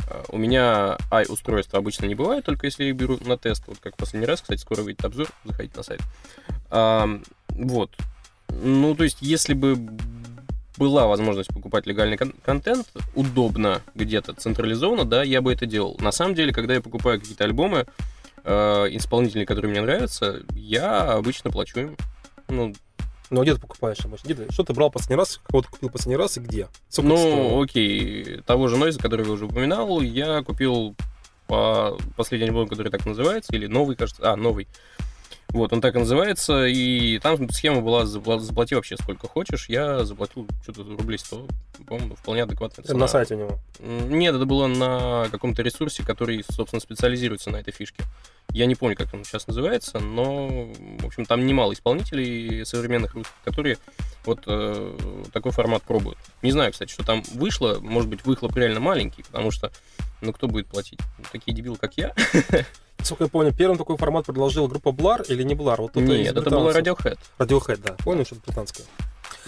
Э, 0.09 0.25
У 0.29 0.37
меня 0.39 0.99
i-устройства 1.11 1.79
обычно 1.79 2.07
не 2.07 2.15
бывает, 2.15 2.45
только 2.45 2.67
если 2.67 2.85
я 2.85 2.93
беру 2.93 3.19
на 3.25 3.37
тест. 3.39 3.65
Вот 3.67 3.79
как 3.81 3.97
последний 3.97 4.27
раз, 4.27 4.43
кстати, 4.43 4.61
скоро 4.61 4.83
выйдет 4.83 5.05
обзор, 5.05 5.29
заходите 5.45 5.77
на 5.77 5.83
сайт. 5.83 6.01
Ам, 6.71 7.23
Вот. 7.49 7.91
Ну, 8.63 8.95
то 8.95 9.05
есть, 9.05 9.19
если 9.23 9.55
бы 9.55 9.79
была 10.77 11.07
возможность 11.07 11.51
покупать 11.51 11.87
легальный 11.87 12.17
кон- 12.17 12.35
контент, 12.45 12.89
удобно 13.15 13.81
где-то, 13.95 14.33
централизованно, 14.35 15.05
да, 15.05 15.23
я 15.23 15.41
бы 15.41 15.53
это 15.53 15.67
делал. 15.67 15.97
На 16.01 16.11
самом 16.13 16.35
деле, 16.35 16.53
когда 16.53 16.75
я 16.75 16.81
покупаю 16.81 17.21
какие-то 17.21 17.45
альбомы, 17.45 17.87
э, 18.45 18.87
исполнителей, 18.93 19.45
которые 19.47 19.71
мне 19.71 19.83
нравятся, 19.83 20.43
я 20.55 21.13
обычно 21.13 21.51
плачу 21.51 21.81
им. 21.81 21.97
Ну, 22.51 22.75
Ну, 23.31 23.41
а 23.41 23.45
где 23.45 23.55
ты 23.55 23.61
покупаешь 23.61 24.05
обычно? 24.05 24.27
Где 24.27 24.35
ты? 24.35 24.53
Что 24.53 24.65
ты 24.65 24.73
брал 24.73 24.91
последний 24.91 25.17
раз? 25.17 25.41
Кого 25.45 25.63
ты 25.63 25.69
купил 25.69 25.89
последний 25.91 26.17
раз 26.17 26.37
и 26.37 26.41
где? 26.41 26.69
Сколько 26.89 27.09
ну, 27.09 27.63
окей, 27.63 28.43
того 28.45 28.69
же 28.69 28.77
Нойза, 28.77 28.99
который 28.99 29.25
я 29.25 29.33
уже 29.33 29.47
упоминал, 29.47 30.01
я 30.01 30.43
купил 30.43 30.97
по 31.47 31.97
последний 32.17 32.49
альбом, 32.49 32.69
который 32.69 32.91
так 32.91 33.07
называется, 33.07 33.55
или 33.55 33.67
новый, 33.67 33.97
кажется, 33.97 34.33
а, 34.33 34.37
новый. 34.37 34.69
Вот, 35.53 35.73
он 35.73 35.81
так 35.81 35.97
и 35.97 35.99
называется, 35.99 36.67
и 36.67 37.19
там 37.19 37.51
схема 37.51 37.81
была 37.81 38.05
запла- 38.05 38.39
заплати 38.39 38.75
вообще 38.75 38.97
сколько 38.97 39.27
хочешь, 39.27 39.69
я 39.69 40.05
заплатил 40.05 40.47
что-то 40.63 40.85
рублей 40.85 41.19
100, 41.19 41.47
по-моему, 41.87 42.15
вполне 42.15 42.45
адекватная 42.45 42.85
цена. 42.85 42.99
на 43.01 43.09
сайте 43.09 43.35
у 43.35 43.39
него. 43.39 43.59
Нет, 43.81 44.35
это 44.35 44.45
было 44.45 44.69
на 44.69 45.29
каком-то 45.31 45.63
ресурсе, 45.63 46.05
который, 46.05 46.45
собственно, 46.49 46.81
специализируется 46.81 47.51
на 47.51 47.57
этой 47.57 47.73
фишке. 47.73 48.05
Я 48.53 48.67
не 48.67 48.75
помню, 48.75 48.97
как 48.97 49.13
он 49.15 49.25
сейчас 49.25 49.47
называется, 49.47 49.99
но, 49.99 50.69
в 51.01 51.07
общем, 51.07 51.25
там 51.25 51.45
немало 51.47 51.73
исполнителей 51.73 52.65
современных 52.65 53.15
русских, 53.15 53.35
которые 53.45 53.79
вот 54.25 54.41
э, 54.47 54.97
такой 55.33 55.53
формат 55.53 55.83
пробуют. 55.83 56.19
Не 56.43 56.53
знаю, 56.53 56.73
кстати, 56.73 56.93
что 56.93 57.05
там 57.05 57.23
вышло. 57.35 57.79
Может 57.81 58.09
быть, 58.09 58.25
выхлоп 58.25 58.57
реально 58.57 58.81
маленький, 58.81 59.23
потому 59.23 59.51
что, 59.51 59.71
ну, 60.21 60.33
кто 60.33 60.47
будет 60.49 60.67
платить? 60.67 60.99
Ну, 61.19 61.25
Такие 61.31 61.57
дебилы, 61.57 61.77
как 61.77 61.97
я? 61.97 62.15
Насколько 63.01 63.25
я 63.25 63.31
понял, 63.31 63.53
первым 63.53 63.79
такой 63.79 63.97
формат 63.97 64.27
предложила 64.27 64.69
группа 64.69 64.91
Blur 64.91 65.25
или 65.29 65.43
не 65.43 65.55
Blur? 65.55 65.77
Вот 65.79 65.97
Нет, 65.97 66.37
это 66.37 66.51
было. 66.51 66.71
Radiohead. 66.71 67.19
Radiohead, 67.39 67.81
да. 67.85 67.93
Понял, 68.05 68.25
что 68.25 68.37
это 68.37 68.45
британское. 68.47 68.87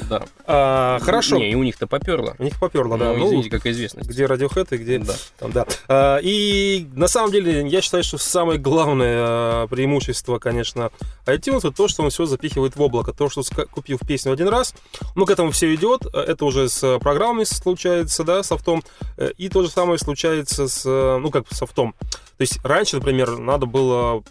Да. 0.08 0.22
А, 0.46 0.98
хорошо. 1.02 1.36
Не, 1.36 1.50
и 1.50 1.54
у 1.54 1.62
них-то 1.62 1.86
поперло. 1.86 2.34
У 2.38 2.44
них 2.44 2.58
поперло, 2.58 2.96
да. 2.96 3.12
Ну, 3.12 3.18
Ну, 3.18 3.26
извините, 3.26 3.50
какая 3.50 3.72
известность. 3.74 4.08
где 4.08 4.24
Radiohead 4.24 4.68
и 4.74 4.78
где... 4.78 4.98
Да. 4.98 5.14
Там, 5.38 5.52
да. 5.52 5.66
А, 5.86 6.16
и 6.22 6.88
на 6.94 7.08
самом 7.08 7.30
деле, 7.30 7.68
я 7.68 7.82
считаю, 7.82 8.02
что 8.02 8.16
самое 8.16 8.58
главное 8.58 9.16
а, 9.18 9.66
преимущество, 9.68 10.38
конечно, 10.38 10.90
iTunes, 11.26 11.58
это 11.58 11.72
то, 11.72 11.88
что 11.88 12.02
он 12.02 12.10
все 12.10 12.24
запихивает 12.24 12.74
в 12.76 12.80
облако. 12.80 13.12
То, 13.12 13.28
что 13.28 13.42
купив 13.70 14.00
песню 14.06 14.32
один 14.32 14.48
раз, 14.48 14.74
ну, 15.14 15.26
к 15.26 15.30
этому 15.30 15.50
все 15.50 15.74
идет. 15.74 16.06
Это 16.14 16.46
уже 16.46 16.70
с 16.70 16.98
программами 16.98 17.44
случается, 17.44 18.24
да, 18.24 18.42
софтом. 18.42 18.82
Э, 19.18 19.30
И 19.36 19.50
то 19.50 19.62
же 19.62 19.68
самое 19.68 19.98
случается 19.98 20.68
с, 20.68 20.84
ну, 20.86 21.30
как 21.30 21.44
софтом. 21.52 21.94
То 22.36 22.42
есть 22.42 22.60
раньше, 22.64 22.96
например, 22.96 23.38
надо 23.38 23.66
было, 23.66 24.22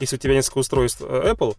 если 0.00 0.16
у 0.16 0.18
тебя 0.18 0.34
несколько 0.34 0.58
устройств 0.58 1.02
э, 1.02 1.32
Apple, 1.32 1.56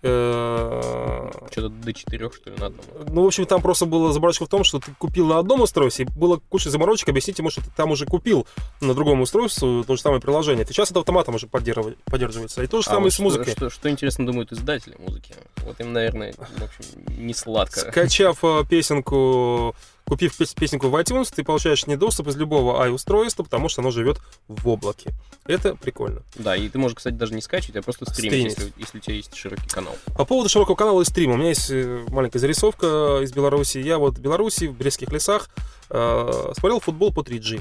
Э, 0.00 1.30
Что-то 1.50 1.68
до 1.70 1.92
4, 1.92 2.30
что 2.30 2.50
ли, 2.50 2.56
на 2.56 2.66
одном. 2.66 2.84
Ну, 3.10 3.22
в 3.24 3.26
общем, 3.26 3.46
там 3.46 3.60
просто 3.60 3.84
была 3.86 4.12
заморочка 4.12 4.44
в 4.44 4.48
том, 4.48 4.62
что 4.62 4.78
ты 4.78 4.92
купил 4.96 5.26
на 5.26 5.38
одном 5.38 5.62
устройстве, 5.62 6.04
и 6.04 6.18
было 6.18 6.40
куча 6.48 6.70
заморочек, 6.70 7.08
объяснить 7.08 7.38
ему, 7.38 7.50
что 7.50 7.62
ты 7.62 7.70
там 7.76 7.90
уже 7.90 8.06
купил 8.06 8.46
на 8.80 8.94
другом 8.94 9.20
устройстве 9.20 9.82
то 9.82 9.96
же 9.96 10.00
самое 10.00 10.20
приложение. 10.20 10.64
Сейчас 10.66 10.90
это 10.90 11.00
автоматом 11.00 11.34
уже 11.34 11.48
поддерживается. 11.48 12.62
И 12.62 12.66
то 12.68 12.80
же 12.80 12.86
А 12.86 12.90
самое 12.90 13.04
вот 13.04 13.12
с 13.12 13.18
музыкой. 13.18 13.52
Что, 13.52 13.70
что, 13.70 13.70
что 13.70 13.90
интересно 13.90 14.24
думают 14.24 14.52
издатели 14.52 14.96
музыки? 14.98 15.34
Вот 15.64 15.80
им, 15.80 15.92
наверное, 15.92 16.32
в 16.32 16.62
общем, 16.62 16.84
не 17.18 17.34
сладко. 17.34 17.80
Скачав 17.80 18.38
э, 18.44 18.64
песенку, 18.68 19.74
купив 20.08 20.36
пес- 20.36 20.54
песенку 20.54 20.88
в 20.88 20.96
iTunes, 20.96 21.32
ты 21.34 21.44
получаешь 21.44 21.86
не 21.86 21.96
доступ 21.96 22.28
из 22.28 22.36
любого 22.36 22.82
i-устройства, 22.86 23.42
потому 23.42 23.68
что 23.68 23.82
оно 23.82 23.90
живет 23.90 24.18
в 24.48 24.68
облаке. 24.68 25.12
Это 25.46 25.74
прикольно. 25.76 26.22
Да, 26.34 26.56
и 26.56 26.68
ты 26.68 26.78
можешь, 26.78 26.96
кстати, 26.96 27.14
даже 27.14 27.34
не 27.34 27.40
скачивать, 27.40 27.76
а 27.76 27.82
просто 27.82 28.04
стримить, 28.06 28.44
если, 28.44 28.72
если 28.76 28.98
у 28.98 29.00
тебя 29.00 29.14
есть 29.14 29.34
широкий 29.34 29.68
канал. 29.68 29.94
По 30.16 30.24
поводу 30.24 30.48
широкого 30.48 30.76
канала 30.76 31.00
и 31.02 31.04
стрима. 31.04 31.34
У 31.34 31.36
меня 31.36 31.50
есть 31.50 31.70
э, 31.70 32.04
маленькая 32.08 32.38
зарисовка 32.38 33.20
из 33.22 33.32
Беларуси. 33.32 33.78
Я 33.78 33.98
вот 33.98 34.18
в 34.18 34.20
Беларуси, 34.20 34.66
в 34.66 34.76
Брестских 34.76 35.12
лесах, 35.12 35.48
э, 35.90 36.52
смотрел 36.56 36.80
футбол 36.80 37.12
по 37.12 37.20
3G. 37.20 37.60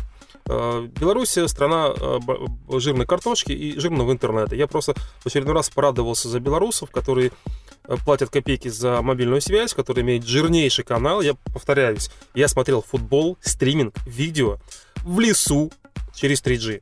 Э, 0.50 0.88
Беларусь 1.00 1.38
страна 1.48 1.94
э, 1.96 2.20
жирной 2.80 3.06
картошки 3.06 3.51
и 3.51 3.80
жирного 3.80 4.12
интернета. 4.12 4.56
Я 4.56 4.68
просто 4.68 4.94
в 5.20 5.25
очередной 5.25 5.54
раз 5.54 5.70
порадовался 5.70 6.30
за 6.30 6.39
белорусов, 6.39 6.89
которые 6.89 7.32
э, 7.84 7.96
платят 8.06 8.30
копейки 8.30 8.70
за 8.70 9.01
мобильную 9.01 9.42
связь, 9.42 9.74
которые 9.74 10.04
имеют 10.04 10.25
жирнейший 10.25 10.86
канал. 10.86 11.22
Я 11.22 11.36
повторяюсь, 11.54 12.10
я 12.34 12.48
смотрел 12.48 12.82
футбол, 12.82 13.38
стриминг, 13.42 13.96
видео 14.06 14.58
в 15.04 15.20
лесу 15.20 15.72
через 16.13 16.42
3G. 16.42 16.82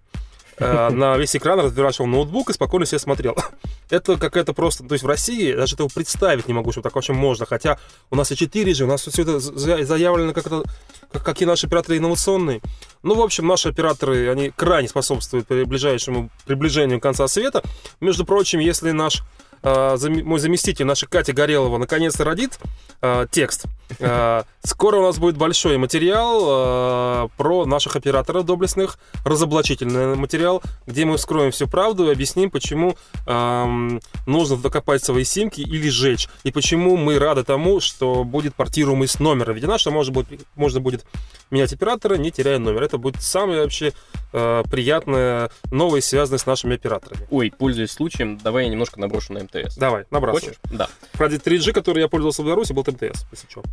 Э, 0.58 0.90
На 0.90 1.18
весь 1.18 1.36
экран 1.36 1.60
разворачивал 1.60 2.08
ноутбук 2.08 2.50
и 2.50 2.54
спокойно 2.54 2.86
себе 2.86 3.00
смотрел. 3.00 3.36
Это 3.90 4.18
какая-то 4.18 4.54
просто... 4.54 4.84
То 4.84 4.94
есть 4.94 5.04
в 5.04 5.08
России 5.08 5.54
даже 5.54 5.76
этого 5.76 5.90
представить 5.94 6.48
не 6.48 6.54
могу, 6.54 6.72
что 6.72 6.82
так 6.82 6.96
вообще 6.96 7.14
можно. 7.14 7.46
Хотя 7.46 7.78
у 8.10 8.16
нас 8.16 8.32
и 8.32 8.36
4G, 8.36 8.84
у 8.84 8.88
нас 8.88 9.02
все 9.02 9.22
это 9.22 9.40
за- 9.40 9.84
заявлено 9.86 10.34
как, 10.34 10.48
это, 10.48 10.64
как, 11.12 11.24
какие 11.24 11.48
наши 11.48 11.68
операторы 11.68 11.98
инновационные. 11.98 12.62
Ну, 13.04 13.16
в 13.16 13.22
общем, 13.22 13.46
наши 13.46 13.70
операторы, 13.70 14.30
они 14.30 14.50
крайне 14.50 14.88
способствуют 14.88 15.48
приближающему 15.48 16.30
приближению 16.46 17.00
конца 17.00 17.28
света. 17.28 17.62
Между 18.00 18.26
прочим, 18.26 18.60
если 18.60 18.92
наш 18.92 19.22
зам- 19.62 20.24
мой 20.24 20.40
заместитель, 20.40 20.86
наша 20.86 21.06
Катя 21.08 21.34
Горелова, 21.34 21.78
наконец-то 21.78 22.24
родит 22.24 22.58
а, 23.02 23.28
текст. 23.28 23.66
А, 24.00 24.46
скоро 24.64 24.98
у 24.98 25.04
нас 25.04 25.18
будет 25.18 25.38
большой 25.38 25.78
материал 25.78 26.42
а, 26.48 27.28
про 27.38 27.66
наших 27.66 27.96
операторов 27.96 28.46
доблестных, 28.46 28.98
разоблачительный 29.24 30.16
материал, 30.16 30.62
где 30.86 31.06
мы 31.06 31.18
вскроем 31.18 31.52
всю 31.52 31.68
правду 31.68 32.08
и 32.08 32.12
объясним, 32.12 32.50
почему 32.52 32.98
ам, 33.26 34.00
нужно 34.26 34.58
докопать 34.58 35.04
свои 35.04 35.24
симки 35.24 35.62
или 35.62 35.90
сжечь, 35.90 36.28
и 36.44 36.52
почему 36.52 36.98
мы 36.98 37.20
рады 37.20 37.44
тому, 37.44 37.80
что 37.80 38.24
будет 38.24 38.56
портируемый 38.56 39.08
с 39.08 39.20
номера 39.20 39.54
введена, 39.54 39.78
что 39.78 39.92
можно 39.92 40.14
будет, 40.14 40.42
можно 40.56 40.80
будет 40.80 41.06
менять 41.52 41.74
оператора, 41.74 42.16
не 42.16 42.32
теряя 42.32 42.60
номер. 42.60 42.84
Это 42.84 42.98
будет 42.98 43.22
самая 43.22 43.62
вообще 43.62 43.94
а, 44.34 44.64
приятная 44.64 45.50
новость, 45.72 46.10
связанная 46.10 46.40
с 46.40 46.46
нашими 46.46 46.76
операторами. 46.76 47.28
Ой, 47.30 47.54
пользуясь 47.58 47.92
случаем, 47.92 48.38
давай 48.38 48.66
я 48.66 48.70
немножко 48.70 49.00
наброшу 49.00 49.34
на 49.34 49.44
МТС. 49.44 49.78
Давай, 49.78 50.06
набрасывай. 50.12 50.56
Хочешь? 50.56 50.60
Да. 50.72 50.90
Ради 51.14 51.36
3G, 51.36 51.72
который 51.72 52.02
я 52.02 52.08
пользовался 52.08 52.42
в 52.42 52.46
Беларуси, 52.46 52.74
был 52.74 52.84
МТС, 52.86 53.26
если 53.32 53.48
что. 53.50 53.64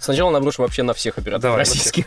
Сначала 0.00 0.30
наброшу 0.30 0.62
вообще 0.62 0.82
на 0.82 0.94
всех 0.94 1.18
операторов 1.18 1.42
Давай, 1.42 1.58
российских. 1.58 2.06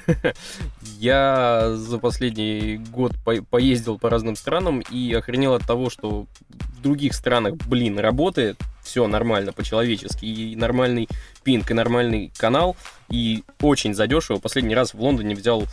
Я 0.97 1.73
за 1.75 1.97
последний 1.97 2.77
год 2.77 3.13
по- 3.23 3.41
поездил 3.43 3.99
по 3.99 4.09
разным 4.09 4.35
странам 4.35 4.81
и 4.89 5.13
охренел 5.13 5.53
от 5.53 5.65
того, 5.65 5.89
что 5.89 6.25
в 6.49 6.81
других 6.81 7.13
странах, 7.13 7.55
блин, 7.67 7.99
работает 7.99 8.57
все 8.81 9.07
нормально, 9.07 9.53
по-человечески, 9.53 10.25
и 10.25 10.55
нормальный 10.55 11.07
пинг, 11.43 11.69
и 11.71 11.73
нормальный 11.73 12.31
канал, 12.37 12.75
и 13.09 13.43
очень 13.61 13.93
задешево. 13.93 14.39
Последний 14.39 14.75
раз 14.75 14.93
в 14.93 15.01
Лондоне 15.01 15.35
взял... 15.35 15.63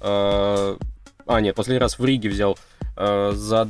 э, 0.00 0.76
А, 1.26 1.40
нет, 1.40 1.54
последний 1.54 1.80
раз 1.80 1.98
в 1.98 2.04
Риге 2.04 2.28
взял 2.28 2.58
э, 2.96 3.32
за 3.34 3.68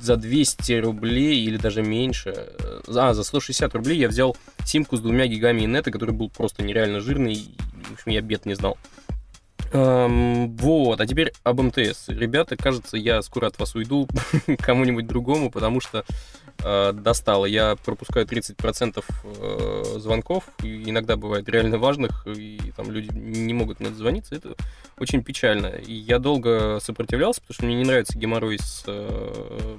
за 0.00 0.16
200 0.16 0.72
рублей 0.80 1.44
или 1.44 1.56
даже 1.56 1.82
меньше, 1.82 2.30
э, 2.30 2.80
а, 2.88 3.14
за 3.14 3.22
160 3.22 3.74
рублей 3.74 3.98
я 3.98 4.08
взял 4.08 4.36
симку 4.64 4.96
с 4.96 5.00
двумя 5.00 5.26
гигами 5.26 5.64
инета, 5.64 5.90
который 5.90 6.14
был 6.14 6.30
просто 6.30 6.62
нереально 6.62 7.00
жирный, 7.00 7.34
и, 7.34 7.54
в 7.90 7.92
общем, 7.92 8.12
я 8.12 8.20
бед 8.20 8.46
не 8.46 8.54
знал. 8.54 8.78
Эм, 9.72 10.56
вот, 10.56 11.00
а 11.00 11.06
теперь 11.06 11.32
об 11.44 11.60
МТС. 11.60 12.08
Ребята, 12.08 12.56
кажется, 12.56 12.96
я 12.96 13.22
скоро 13.22 13.46
от 13.46 13.58
вас 13.58 13.74
уйду 13.76 14.08
кому-нибудь 14.58 15.06
другому, 15.06 15.50
потому 15.50 15.80
что 15.80 16.04
э, 16.64 16.92
достало. 16.92 17.46
Я 17.46 17.76
пропускаю 17.76 18.26
30% 18.26 19.04
э, 19.22 19.98
звонков, 19.98 20.44
и 20.62 20.90
иногда 20.90 21.16
бывает 21.16 21.48
реально 21.48 21.78
важных, 21.78 22.26
и 22.26 22.72
там 22.76 22.90
люди 22.90 23.10
не 23.16 23.54
могут 23.54 23.78
мне 23.78 23.90
дозвониться. 23.90 24.34
Это 24.34 24.54
очень 24.98 25.22
печально. 25.22 25.68
И 25.68 25.92
я 25.92 26.18
долго 26.18 26.78
сопротивлялся, 26.80 27.40
потому 27.40 27.54
что 27.54 27.66
мне 27.66 27.76
не 27.76 27.84
нравится 27.84 28.18
геморрой 28.18 28.58
с 28.58 28.82
э, 28.88 29.76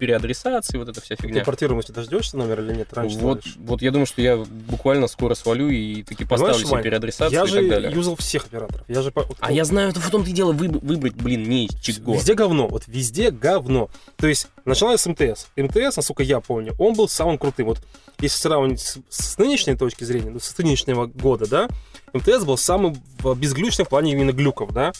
переадресацией, 0.00 0.80
вот 0.80 0.88
эта 0.88 1.00
вся 1.00 1.14
Ты 1.14 1.22
фигня. 1.28 1.44
портируемости 1.44 1.92
дождешься 1.92 2.36
номер 2.36 2.60
или 2.60 2.74
нет? 2.74 2.92
Раньше 2.92 3.18
Вот, 3.18 3.42
свалишь? 3.42 3.56
вот 3.60 3.82
я 3.82 3.90
думаю, 3.92 4.06
что 4.06 4.20
я 4.22 4.36
буквально 4.38 5.06
скоро 5.06 5.34
свалю 5.34 5.68
и 5.68 6.02
таки 6.02 6.24
поставлю 6.24 6.54
Понимаешь, 6.54 6.68
себе 6.68 6.82
переадресацию 6.82 7.38
Я 7.38 7.44
и 7.44 7.46
же 7.48 7.56
так 7.60 7.68
далее. 7.68 7.92
юзал 7.92 8.16
всех 8.16 8.46
операторов. 8.46 8.84
Я 8.88 9.02
же... 9.02 9.12
А 9.38 9.52
я 9.52 9.64
знаю, 9.64 9.90
это 9.90 10.00
в 10.00 10.10
том-то 10.10 10.28
и 10.30 10.32
дело, 10.32 10.52
выб- 10.52 10.80
выбрать, 10.84 11.14
блин, 11.14 11.44
не 11.48 11.66
из 11.66 11.74
чего. 11.80 12.14
Везде 12.14 12.34
говно, 12.34 12.66
вот 12.66 12.84
везде 12.88 13.30
говно. 13.30 13.90
То 14.16 14.26
есть, 14.26 14.48
начала 14.64 14.92
я 14.92 14.98
с 14.98 15.06
МТС. 15.06 15.46
МТС, 15.56 15.96
насколько 15.96 16.22
я 16.22 16.40
помню, 16.40 16.72
он 16.78 16.94
был 16.94 17.08
самым 17.08 17.38
крутым. 17.38 17.66
Вот 17.66 17.78
если 18.20 18.38
сравнивать 18.38 18.80
с, 18.80 18.98
с 19.08 19.38
нынешней 19.38 19.76
точки 19.76 20.04
зрения, 20.04 20.30
ну, 20.30 20.40
с 20.40 20.56
нынешнего 20.58 21.06
года, 21.06 21.46
да, 21.46 21.68
МТС 22.12 22.44
был 22.44 22.56
самым 22.56 22.96
безглючным 23.36 23.86
в 23.86 23.90
плане 23.90 24.12
именно 24.12 24.32
глюков, 24.32 24.72
да. 24.72 24.92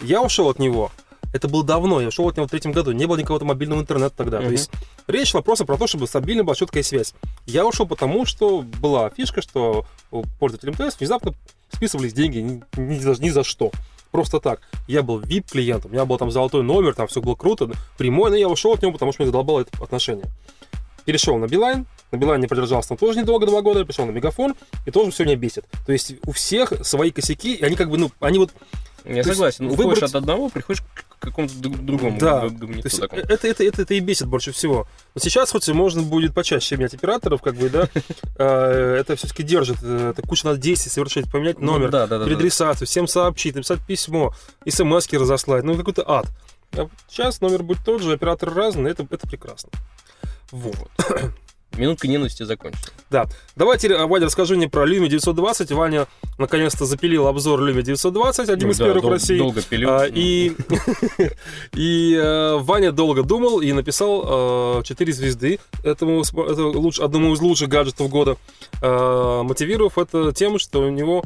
Я 0.00 0.22
ушел 0.22 0.48
от 0.48 0.58
него. 0.58 0.90
Это 1.34 1.48
было 1.48 1.64
давно, 1.64 2.00
я 2.00 2.06
ушел 2.08 2.28
от 2.28 2.36
него 2.36 2.46
в 2.46 2.50
третьем 2.50 2.70
году. 2.70 2.92
Не 2.92 3.06
было 3.06 3.16
никакого 3.16 3.42
мобильного 3.44 3.80
интернета 3.80 4.14
тогда. 4.16 4.36
То 4.38 4.44
Мгм. 4.44 4.52
есть 4.52 4.70
речь 5.08 5.30
шла 5.32 5.42
просто 5.42 5.64
про 5.64 5.76
то, 5.76 5.88
чтобы 5.88 6.06
стабильно 6.06 6.44
была 6.44 6.54
четкая 6.54 6.84
связь. 6.84 7.12
Я 7.44 7.66
ушел 7.66 7.86
потому, 7.88 8.24
что 8.24 8.62
была 8.62 9.10
фишка, 9.10 9.42
что 9.42 9.84
у 10.12 10.22
пользователей 10.38 10.72
МТС 10.72 10.96
внезапно 11.00 11.34
списывались 11.72 12.12
деньги 12.12 12.38
ни, 12.38 12.62
ни 12.76 12.98
за, 13.00 13.20
ни 13.20 13.30
за 13.30 13.42
что. 13.42 13.72
Просто 14.12 14.38
так. 14.38 14.60
Я 14.86 15.02
был 15.02 15.18
VIP-клиентом, 15.20 15.90
у 15.90 15.94
меня 15.94 16.04
был 16.04 16.16
там 16.18 16.30
золотой 16.30 16.62
номер, 16.62 16.94
там 16.94 17.08
все 17.08 17.20
было 17.20 17.34
круто, 17.34 17.68
прямой, 17.98 18.30
но 18.30 18.36
я 18.36 18.48
ушел 18.48 18.72
от 18.74 18.82
него, 18.82 18.92
потому 18.92 19.12
что 19.12 19.22
мне 19.22 19.26
задолбало 19.26 19.62
это 19.62 19.82
отношение. 19.82 20.26
Перешел 21.04 21.36
на 21.38 21.48
Билайн, 21.48 21.84
на 22.12 22.16
Билайн 22.16 22.40
не 22.40 22.46
продержался 22.46 22.90
там 22.90 22.96
тоже 22.98 23.18
недолго, 23.18 23.44
два 23.44 23.60
года, 23.60 23.84
перешел 23.84 24.06
на 24.06 24.12
Мегафон, 24.12 24.54
и 24.86 24.92
тоже 24.92 25.10
все 25.10 25.24
меня 25.24 25.34
бесит. 25.34 25.64
То 25.84 25.90
есть 25.92 26.14
у 26.26 26.30
всех 26.30 26.72
свои 26.86 27.10
косяки, 27.10 27.54
и 27.56 27.64
они 27.64 27.74
как 27.74 27.90
бы, 27.90 27.98
ну, 27.98 28.12
они 28.20 28.38
вот 28.38 28.52
Я 29.04 29.10
То 29.22 29.28
есть 29.28 29.28
согласен. 29.32 29.66
Уходишь 29.66 29.84
выбрать- 29.84 30.02
от 30.04 30.14
одного, 30.14 30.48
приходишь 30.48 30.82
какому-то 31.24 31.54
друг- 31.58 31.78
другому 31.84 32.18
Да, 32.18 32.48
говнецу 32.48 32.82
есть 32.88 33.00
такому. 33.00 33.22
это, 33.22 33.48
это, 33.48 33.64
это, 33.64 33.82
это 33.82 33.94
и 33.94 34.00
бесит 34.00 34.26
больше 34.28 34.52
всего. 34.52 34.86
Но 35.14 35.20
сейчас 35.20 35.50
хоть 35.50 35.68
и 35.68 35.72
можно 35.72 36.02
будет 36.02 36.34
почаще 36.34 36.76
менять 36.76 36.94
операторов, 36.94 37.42
как 37.42 37.54
бы, 37.56 37.68
да, 37.70 37.88
э, 38.36 38.96
это 39.00 39.16
все-таки 39.16 39.42
держит. 39.42 39.78
э, 39.82 40.10
Это 40.16 40.22
куча 40.26 40.46
надо 40.46 40.58
действий 40.58 40.90
совершить, 40.90 41.30
поменять 41.30 41.58
Ну 41.58 41.72
номер, 41.78 41.90
переадресацию, 41.90 42.86
всем 42.86 43.06
сообщить, 43.06 43.54
написать 43.54 43.80
письмо, 43.86 44.34
смс 44.68 45.12
разослать. 45.12 45.64
Ну, 45.64 45.76
какой-то 45.76 46.08
ад. 46.08 46.26
А 46.72 46.88
сейчас 47.08 47.40
номер 47.40 47.62
будет 47.62 47.84
тот 47.84 48.02
же, 48.02 48.12
операторы 48.12 48.52
разные, 48.52 48.92
это, 48.92 49.06
это 49.10 49.26
прекрасно. 49.28 49.70
Вот. 50.50 50.90
Минутка 51.76 52.06
ненависти 52.08 52.42
закончена. 52.44 52.82
Да. 53.10 53.26
Давайте, 53.56 53.88
э, 53.88 54.06
Ваня, 54.06 54.26
расскажи 54.26 54.56
мне 54.56 54.68
про 54.68 54.86
Lumia 54.88 55.08
920. 55.08 55.72
Ваня 55.72 56.06
наконец-то 56.38 56.84
запилил 56.86 57.26
обзор 57.26 57.60
Lumia 57.60 57.82
920, 57.82 58.48
один 58.48 58.70
из 58.70 58.78
Ну 58.78 58.84
Да, 58.84 58.88
первых 58.90 59.02
в 59.02 59.06
дол- 59.06 59.12
России. 59.12 59.38
Долго 59.38 59.62
пилю. 59.62 59.88
А, 59.90 60.06
и 60.06 60.52
и 61.74 62.14
э, 62.14 62.56
Ваня 62.58 62.92
долго 62.92 63.22
думал 63.22 63.60
и 63.60 63.72
написал 63.72 64.80
э, 64.80 64.82
4 64.84 65.12
звезды 65.12 65.58
этому 65.82 66.22
луч- 66.22 67.00
одному 67.00 67.34
из 67.34 67.40
лучших 67.40 67.68
гаджетов 67.68 68.08
года, 68.08 68.36
э, 68.80 69.40
мотивировав 69.44 69.98
это 69.98 70.32
тем, 70.32 70.58
что 70.58 70.80
у 70.82 70.90
него 70.90 71.22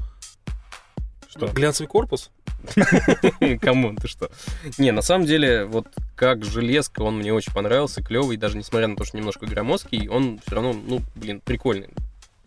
Что? 1.28 1.47
глянцевый 1.49 1.88
корпус. 1.88 2.31
Come 3.61 3.81
on, 3.81 3.97
ты 3.96 4.08
что? 4.08 4.30
Не, 4.78 4.90
на 4.92 5.02
самом 5.02 5.26
деле, 5.26 5.64
вот 5.64 5.86
как 6.16 6.44
железка, 6.44 7.02
он 7.02 7.18
мне 7.18 7.32
очень 7.32 7.52
понравился, 7.52 8.02
клевый, 8.02 8.36
даже 8.36 8.56
несмотря 8.56 8.88
на 8.88 8.96
то, 8.96 9.04
что 9.04 9.16
немножко 9.16 9.46
громоздкий, 9.46 10.08
он 10.08 10.40
все 10.44 10.56
равно, 10.56 10.72
ну, 10.72 11.00
блин, 11.14 11.40
прикольный, 11.44 11.90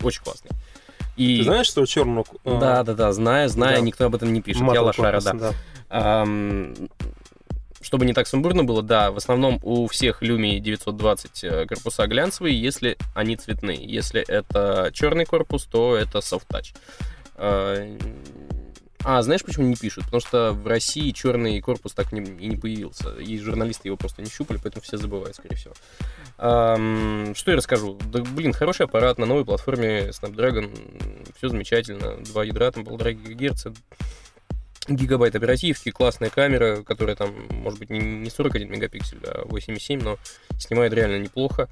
очень 0.02 0.22
классный. 0.24 0.52
И... 1.18 1.40
Ты 1.40 1.44
знаешь, 1.44 1.68
что 1.68 1.86
черного? 1.86 2.26
э, 2.46 2.58
Да, 2.60 2.84
да, 2.84 2.94
да, 2.94 3.12
знаю, 3.14 3.50
знаю, 3.50 3.78
да. 3.78 3.82
никто 3.82 4.06
об 4.06 4.16
этом 4.16 4.32
не 4.34 4.42
пишет. 4.42 4.62
Я 4.62 4.68
матовый 4.68 4.88
лошара, 4.88 5.22
корпус, 5.22 5.42
да. 5.42 5.54
Ам, 5.90 6.74
Чтобы 7.82 8.06
не 8.06 8.14
так 8.14 8.28
сумбурно 8.28 8.64
было, 8.64 8.82
да, 8.82 9.12
в 9.12 9.18
основном 9.18 9.60
у 9.62 9.88
всех 9.88 10.24
Lumia 10.24 10.60
920 10.60 11.44
э, 11.44 11.66
корпуса 11.66 12.08
глянцевые, 12.08 12.60
если 12.60 12.98
они 13.14 13.36
цветные. 13.36 13.84
Если 13.84 14.22
это 14.22 14.92
черный 14.94 15.26
корпус, 15.26 15.66
то 15.66 15.96
это 15.96 16.20
soft 16.20 16.46
touch. 16.50 16.74
А, 17.36 17.98
А, 19.04 19.22
знаешь, 19.22 19.44
почему 19.44 19.68
не 19.68 19.76
пишут? 19.76 20.06
Потому 20.06 20.22
что 20.22 20.54
в 20.54 20.68
России 20.68 21.12
черный 21.12 21.60
корпус 21.62 21.94
так 21.94 22.12
не, 22.12 22.22
и 22.22 22.48
не 22.48 22.56
появился. 22.56 23.14
И 23.16 23.38
журналисты 23.40 23.88
его 23.88 23.98
просто 23.98 24.22
не 24.22 24.30
щупали, 24.30 24.60
поэтому 24.62 24.84
все 24.84 24.98
забывают, 24.98 25.36
скорее 25.36 25.56
всего. 25.56 25.74
Ам, 26.38 27.34
что 27.36 27.52
я 27.52 27.58
расскажу? 27.58 27.98
Да, 28.12 28.22
блин, 28.22 28.54
хороший 28.54 28.86
аппарат 28.86 29.18
на 29.18 29.26
новой 29.26 29.46
платформе 29.46 30.10
Snapdragon. 30.10 31.34
Все 31.38 31.50
замечательно. 31.50 32.18
Два 32.18 32.44
ядра, 32.44 32.72
там 32.72 32.86
полтора 32.86 33.14
ГГц. 33.14 33.68
Гигабайт 34.88 35.36
оперативки, 35.36 35.92
классная 35.92 36.30
камера, 36.30 36.82
которая 36.84 37.16
там, 37.16 37.34
может 37.52 37.80
быть, 37.80 37.92
не 37.92 38.30
41 38.30 38.72
мегапиксель, 38.72 39.20
а 39.24 39.46
8,7, 39.46 40.04
но 40.04 40.18
снимает 40.58 40.94
реально 40.94 41.24
неплохо. 41.24 41.70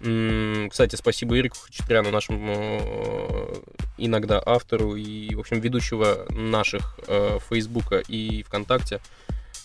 Кстати, 0.00 0.96
спасибо 0.96 1.38
Ирику 1.38 1.58
Хачатряну, 1.58 2.10
нашему 2.10 2.80
э, 2.80 3.54
иногда 3.98 4.42
автору 4.44 4.96
и, 4.96 5.34
в 5.34 5.40
общем, 5.40 5.60
ведущего 5.60 6.24
наших 6.30 6.98
э, 7.06 7.38
Фейсбука 7.50 8.02
и 8.08 8.42
ВКонтакте 8.44 9.00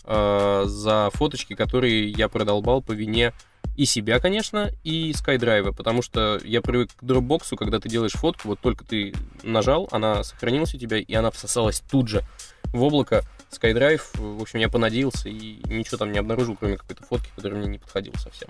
э, 0.04 0.63
за 0.65 1.10
фоточки, 1.13 1.56
которые 1.56 2.10
я 2.10 2.27
продолбал 2.27 2.82
по 2.82 2.92
вине 2.92 3.32
и 3.77 3.86
себя, 3.86 4.20
конечно, 4.20 4.72
и 4.84 5.12
SkyDrive, 5.12 5.74
потому 5.74 6.01
что 6.01 6.38
я 6.44 6.62
привык 6.62 6.89
к 6.94 7.04
дропбоксу, 7.04 7.56
когда 7.56 7.80
ты 7.80 7.88
делаешь 7.88 8.13
фотку, 8.13 8.50
вот 8.50 8.60
только 8.60 8.84
ты 8.84 9.13
нажал, 9.42 9.88
она 9.92 10.25
сохранилась 10.25 10.75
у 10.75 10.77
тебя, 10.77 10.98
и 10.98 11.13
она 11.13 11.32
всосалась 11.32 11.82
тут 11.89 12.10
же 12.10 12.24
в 12.65 12.84
облако. 12.84 13.24
SkyDrive, 13.51 14.01
в 14.15 14.42
общем, 14.42 14.60
я 14.60 14.68
понадеялся 14.68 15.30
и 15.30 15.62
ничего 15.70 15.98
там 15.98 16.12
не 16.12 16.20
обнаружил, 16.20 16.58
кроме 16.58 16.75
какой-то 16.75 17.04
фотки, 17.06 17.30
которая 17.38 17.60
мне 17.60 17.70
не 17.70 17.77
подходила 17.77 18.15
совсем. 18.18 18.50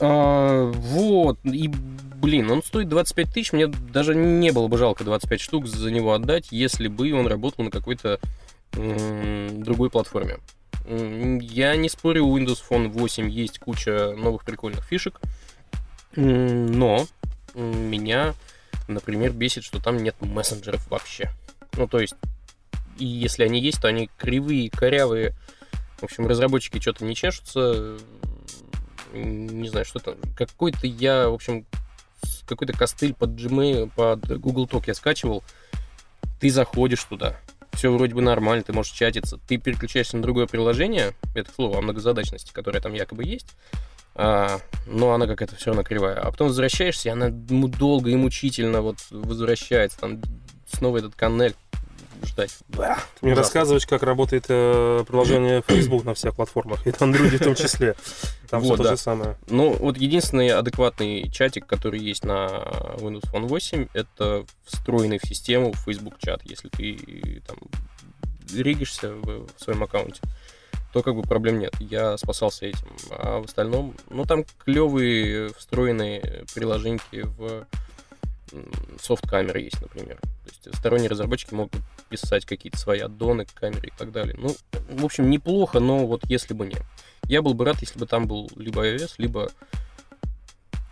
А, 0.00 0.72
вот, 0.72 1.38
и, 1.44 1.68
блин, 1.68 2.50
он 2.50 2.62
стоит 2.62 2.88
25 2.88 3.32
тысяч, 3.32 3.52
мне 3.52 3.68
даже 3.68 4.14
не 4.14 4.50
было 4.50 4.66
бы 4.68 4.76
жалко 4.76 5.04
25 5.04 5.40
штук 5.40 5.66
за 5.66 5.90
него 5.90 6.12
отдать, 6.14 6.48
если 6.50 6.88
бы 6.88 7.12
он 7.12 7.26
работал 7.26 7.64
на 7.64 7.70
какой-то 7.70 8.18
другой 8.72 9.90
платформе. 9.90 10.38
Я 10.86 11.76
не 11.76 11.88
спорю, 11.88 12.26
у 12.26 12.36
Windows 12.36 12.62
Phone 12.68 12.88
8 12.88 13.30
есть 13.30 13.58
куча 13.58 14.14
новых 14.16 14.44
прикольных 14.44 14.84
фишек, 14.84 15.20
но 16.16 17.06
меня, 17.54 18.34
например, 18.88 19.32
бесит, 19.32 19.62
что 19.64 19.80
там 19.80 19.96
нет 19.98 20.16
мессенджеров 20.20 20.90
вообще. 20.90 21.30
Ну, 21.76 21.86
то 21.86 22.00
есть, 22.00 22.14
и 22.98 23.06
если 23.06 23.44
они 23.44 23.60
есть, 23.60 23.80
то 23.80 23.88
они 23.88 24.10
кривые, 24.18 24.70
корявые. 24.70 25.34
В 25.98 26.04
общем, 26.04 26.26
разработчики 26.26 26.80
что-то 26.80 27.04
не 27.04 27.14
чешутся. 27.14 27.96
Не 29.14 29.68
знаю, 29.68 29.84
что 29.84 29.98
там. 29.98 30.16
Какой-то 30.36 30.86
я, 30.86 31.28
в 31.28 31.34
общем, 31.34 31.66
какой-то 32.46 32.72
костыль 32.72 33.14
под 33.14 33.30
Gmail, 33.30 33.90
под 33.94 34.26
Google 34.40 34.66
Talk 34.66 34.84
я 34.86 34.94
скачивал. 34.94 35.42
Ты 36.40 36.50
заходишь 36.50 37.04
туда. 37.04 37.36
Все 37.72 37.92
вроде 37.92 38.14
бы 38.14 38.22
нормально, 38.22 38.62
ты 38.62 38.72
можешь 38.72 38.92
чатиться. 38.92 39.38
Ты 39.48 39.58
переключаешься 39.58 40.16
на 40.16 40.22
другое 40.22 40.46
приложение, 40.46 41.14
это 41.34 41.50
к 41.50 41.58
о 41.58 41.80
многозадачности, 41.80 42.52
которая 42.52 42.80
там 42.80 42.94
якобы 42.94 43.24
есть, 43.24 43.56
а, 44.14 44.60
но 44.86 45.12
она 45.12 45.26
какая-то 45.26 45.56
все 45.56 45.66
равно 45.66 45.82
кривая. 45.82 46.20
А 46.20 46.30
потом 46.30 46.48
возвращаешься, 46.48 47.08
и 47.08 47.12
она 47.12 47.30
долго 47.30 48.10
и 48.10 48.16
мучительно 48.16 48.80
вот 48.80 48.98
возвращается. 49.10 49.98
Там 49.98 50.22
снова 50.70 50.98
этот 50.98 51.14
коннект 51.14 51.58
ждать. 52.26 52.56
Ты 52.70 52.78
мне 53.22 53.32
ужасно. 53.32 53.34
рассказываешь, 53.34 53.86
как 53.86 54.02
работает 54.02 54.46
э, 54.48 55.04
приложение 55.06 55.62
Facebook 55.68 56.04
на 56.04 56.14
всех 56.14 56.34
платформах, 56.36 56.86
и 56.86 56.90
на 56.90 56.94
Android 56.94 57.36
в 57.36 57.44
том 57.44 57.54
числе. 57.54 57.94
Там 58.48 58.60
все 58.60 58.70
Вот, 58.70 58.76
то 58.76 58.82
да. 58.84 58.90
же 58.90 58.96
самое. 58.96 59.36
Ну, 59.48 59.72
вот 59.72 59.96
единственный 59.96 60.50
адекватный 60.50 61.30
чатик, 61.30 61.66
который 61.66 62.00
есть 62.00 62.24
на 62.24 62.48
Windows 62.96 63.30
Phone 63.32 63.46
8, 63.46 63.88
это 63.94 64.44
встроенный 64.64 65.18
в 65.18 65.26
систему 65.26 65.72
Facebook 65.84 66.18
чат. 66.18 66.42
Если 66.44 66.68
ты 66.68 67.42
там 67.46 67.56
регишься 68.52 69.12
в, 69.12 69.46
в 69.46 69.60
своем 69.62 69.82
аккаунте, 69.82 70.20
то 70.92 71.02
как 71.02 71.16
бы 71.16 71.22
проблем 71.22 71.58
нет. 71.58 71.74
Я 71.80 72.16
спасался 72.18 72.66
этим. 72.66 72.86
А 73.10 73.40
в 73.40 73.46
остальном, 73.46 73.94
ну, 74.10 74.24
там 74.24 74.44
клевые 74.64 75.52
встроенные 75.54 76.44
приложеньки 76.54 77.22
в 77.36 77.66
м, 78.54 78.70
софт-камеры 79.00 79.60
есть, 79.60 79.80
например. 79.80 80.18
То 80.20 80.50
есть 80.50 80.78
сторонние 80.78 81.08
разработчики 81.08 81.54
могут 81.54 81.74
писать 82.08 82.46
какие-то 82.46 82.78
свои 82.78 83.00
аддоны 83.00 83.44
к 83.44 83.52
камере 83.54 83.88
и 83.88 83.98
так 83.98 84.12
далее. 84.12 84.36
Ну, 84.38 84.54
в 84.88 85.04
общем, 85.04 85.28
неплохо, 85.30 85.80
но 85.80 86.06
вот 86.06 86.22
если 86.28 86.54
бы 86.54 86.66
не. 86.66 86.76
Я 87.24 87.42
был 87.42 87.54
бы 87.54 87.64
рад, 87.64 87.76
если 87.80 87.98
бы 87.98 88.06
там 88.06 88.26
был 88.26 88.50
либо 88.56 88.86
iOS, 88.86 89.14
либо 89.18 89.50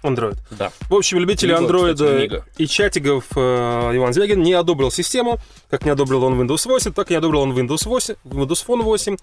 Android. 0.02 0.36
да. 0.50 0.72
В 0.88 0.94
общем, 0.94 1.18
любители 1.18 1.56
Android 1.56 2.20
Мига. 2.20 2.44
и 2.56 2.66
чатиков 2.66 3.26
э, 3.36 3.40
Иван 3.40 4.12
Звягин 4.12 4.42
не 4.42 4.52
одобрил 4.52 4.90
систему. 4.90 5.38
Как 5.70 5.84
не 5.84 5.90
одобрил 5.90 6.24
он 6.24 6.40
Windows 6.40 6.66
8, 6.68 6.92
так 6.92 7.10
и 7.10 7.14
не 7.14 7.18
одобрил 7.18 7.42
он 7.42 7.52
Windows 7.56 7.86
8, 7.86 8.16
Windows 8.24 8.66
Phone 8.66 8.82
8. 8.82 9.16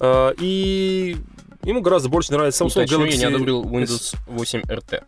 Э, 0.00 0.34
и 0.40 1.16
ему 1.62 1.80
гораздо 1.82 2.08
больше 2.08 2.32
нравится 2.32 2.64
Samsung 2.64 2.84
Уточню, 2.84 3.06
Galaxy... 3.06 3.10
я 3.12 3.16
не 3.16 3.24
одобрил 3.34 3.62
Windows 3.64 4.16
8 4.26 4.62
RT. 4.62 5.04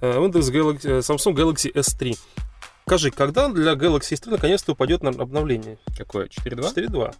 Э, 0.00 0.18
Windows 0.18 0.52
Galaxy, 0.52 0.88
э, 0.88 0.98
Samsung 0.98 1.34
Galaxy 1.34 1.72
S3. 1.72 2.18
Скажи, 2.86 3.10
когда 3.10 3.48
для 3.48 3.72
Galaxy 3.72 4.14
S3 4.14 4.30
наконец-то 4.30 4.72
упадет 4.72 5.02
на 5.02 5.10
обновление? 5.10 5.78
Какое? 5.96 6.26
4.2? 6.26 6.74
4.2. 6.74 7.14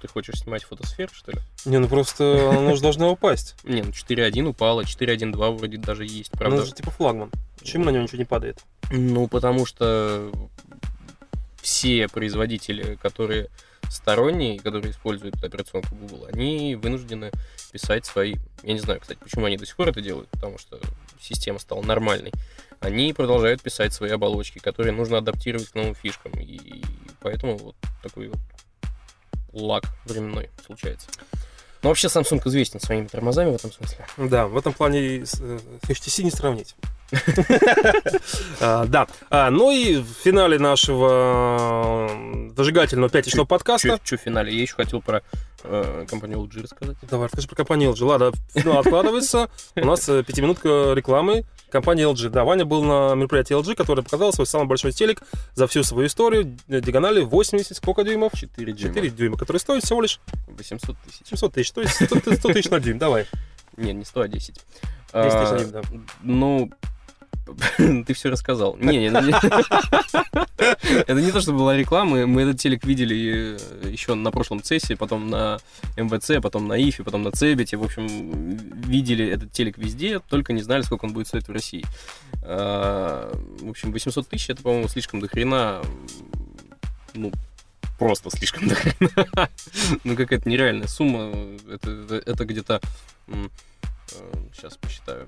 Ты 0.00 0.08
хочешь 0.08 0.40
снимать 0.40 0.64
фотосфер, 0.64 1.10
что 1.12 1.32
ли? 1.32 1.38
Не, 1.64 1.78
ну 1.78 1.88
просто 1.88 2.50
оно 2.50 2.74
же 2.74 2.82
должно 2.82 3.10
упасть. 3.10 3.56
Не, 3.64 3.82
ну 3.82 3.90
4.1 3.90 4.44
упало, 4.46 4.82
4.1.2 4.82 5.56
вроде 5.56 5.78
даже 5.78 6.04
есть, 6.04 6.32
правда? 6.32 6.58
Оно 6.58 6.66
же 6.66 6.72
типа 6.72 6.90
флагман. 6.90 7.30
Почему 7.58 7.84
на 7.84 7.90
него 7.90 8.02
ничего 8.02 8.18
не 8.18 8.24
падает? 8.24 8.62
Ну, 8.90 9.26
потому 9.28 9.66
что 9.66 10.30
все 11.60 12.08
производители, 12.08 12.96
которые 12.96 13.48
сторонние, 13.88 14.58
которые 14.58 14.90
используют 14.90 15.42
операционку 15.42 15.94
Google, 15.94 16.26
они 16.32 16.74
вынуждены 16.74 17.30
писать 17.72 18.04
свои... 18.06 18.34
Я 18.62 18.74
не 18.74 18.80
знаю, 18.80 19.00
кстати, 19.00 19.18
почему 19.18 19.46
они 19.46 19.56
до 19.56 19.66
сих 19.66 19.76
пор 19.76 19.88
это 19.88 20.00
делают, 20.00 20.28
потому 20.30 20.58
что 20.58 20.78
система 21.24 21.58
стала 21.58 21.82
нормальной. 21.82 22.32
Они 22.80 23.12
продолжают 23.12 23.62
писать 23.62 23.92
свои 23.92 24.10
оболочки, 24.10 24.58
которые 24.58 24.92
нужно 24.92 25.18
адаптировать 25.18 25.68
к 25.68 25.74
новым 25.74 25.94
фишкам. 25.94 26.32
И 26.38 26.82
поэтому 27.20 27.56
вот 27.56 27.76
такой 28.02 28.28
вот 28.28 28.38
лаг 29.52 29.84
временной 30.04 30.50
случается. 30.66 31.08
Но 31.82 31.90
вообще 31.90 32.08
Samsung 32.08 32.40
известен 32.46 32.80
своими 32.80 33.06
тормозами 33.06 33.52
в 33.52 33.56
этом 33.56 33.70
смысле. 33.70 34.06
Да, 34.16 34.46
в 34.46 34.56
этом 34.56 34.72
плане 34.72 35.26
с 35.26 35.38
э, 35.38 35.58
HTC 35.86 36.22
не 36.24 36.30
сравнить. 36.30 36.74
А, 38.60 38.86
Да. 38.86 39.06
А, 39.28 39.50
Ну 39.50 39.70
и 39.70 39.98
в 39.98 40.06
финале 40.24 40.58
нашего 40.58 42.08
э, 42.10 42.50
зажигательного 42.56 43.10
пятничного 43.10 43.44
подкаста... 43.44 44.00
Что 44.02 44.16
в 44.16 44.20
финале? 44.20 44.54
Я 44.54 44.62
еще 44.62 44.74
хотел 44.74 45.02
про 45.02 45.22
компанию 46.08 46.38
LG 46.40 46.62
рассказать. 46.62 46.96
Давай, 47.10 47.26
расскажи 47.26 47.48
про 47.48 47.56
компанию 47.56 47.92
LG. 47.92 48.04
Ладно, 48.04 48.32
финал 48.54 48.78
откладывается. 48.78 49.48
У 49.76 49.84
нас 49.84 50.08
э, 50.08 50.22
пятиминутка 50.22 50.92
рекламы 50.94 51.44
компании 51.70 52.08
LG. 52.08 52.28
Да, 52.30 52.44
Ваня 52.44 52.64
был 52.64 52.84
на 52.84 53.14
мероприятии 53.14 53.56
LG, 53.58 53.74
которое 53.74 54.02
показал 54.02 54.32
свой 54.32 54.46
самый 54.46 54.66
большой 54.66 54.92
телек 54.92 55.22
за 55.54 55.66
всю 55.66 55.82
свою 55.82 56.06
историю. 56.06 56.56
Э, 56.68 56.80
Диагонали 56.80 57.22
80, 57.22 57.76
сколько 57.76 58.04
дюймов? 58.04 58.32
4 58.34 58.72
дюйма. 58.72 58.94
4 58.94 59.10
дюйма, 59.10 59.36
который 59.36 59.58
стоит 59.58 59.84
всего 59.84 60.02
лишь 60.02 60.20
800 60.46 60.96
тысяч. 60.98 61.26
700 61.26 61.52
тысяч. 61.54 61.72
То 61.72 61.80
есть 61.80 61.94
100 61.94 62.34
100 62.34 62.52
тысяч 62.52 62.70
на 62.70 62.80
дюйм. 62.80 62.98
Давай. 62.98 63.26
Не, 63.76 63.92
не 63.92 64.04
100, 64.04 64.20
а 64.20 64.28
10. 64.28 64.54
10 64.54 64.62
тысяч 64.62 64.64
на 65.12 65.50
А, 65.50 65.58
дюйм, 65.58 65.70
да. 65.70 65.82
Ну, 66.22 66.70
ты 67.76 68.14
все 68.14 68.30
рассказал. 68.30 68.76
Не, 68.76 68.98
не. 68.98 69.08
Это 71.06 71.20
не 71.20 71.32
то, 71.32 71.40
что 71.40 71.52
была 71.52 71.76
реклама. 71.76 72.26
Мы 72.26 72.42
этот 72.42 72.58
телек 72.58 72.84
видели 72.84 73.56
э, 73.84 73.90
еще 73.90 74.14
на 74.14 74.30
прошлом 74.30 74.62
цессе, 74.62 74.96
потом 74.96 75.28
на 75.28 75.58
МВЦ, 75.96 76.42
потом 76.42 76.68
на 76.68 76.74
ИФе, 76.74 77.04
потом 77.04 77.22
на 77.22 77.32
Цебете. 77.32 77.76
В 77.76 77.82
общем, 77.82 78.56
видели 78.82 79.26
этот 79.26 79.52
телек 79.52 79.78
везде, 79.78 80.20
только 80.20 80.52
не 80.52 80.62
знали, 80.62 80.82
сколько 80.82 81.04
он 81.04 81.12
будет 81.12 81.28
стоить 81.28 81.48
в 81.48 81.52
России. 81.52 81.84
А, 82.42 83.32
В 83.60 83.70
общем, 83.70 83.92
800 83.92 84.28
тысяч 84.28 84.50
это, 84.50 84.62
по-моему, 84.62 84.88
слишком 84.88 85.20
до 85.20 85.28
хрена. 85.28 85.82
Ну, 87.14 87.32
просто 87.98 88.30
слишком 88.30 88.68
до 88.68 88.74
хрена. 88.74 89.50
Ну, 90.04 90.16
какая-то 90.16 90.48
нереальная 90.48 90.88
сумма. 90.88 91.32
Это, 91.68 92.22
это 92.24 92.44
где-то... 92.44 92.80
Сейчас 94.54 94.76
посчитаю 94.76 95.26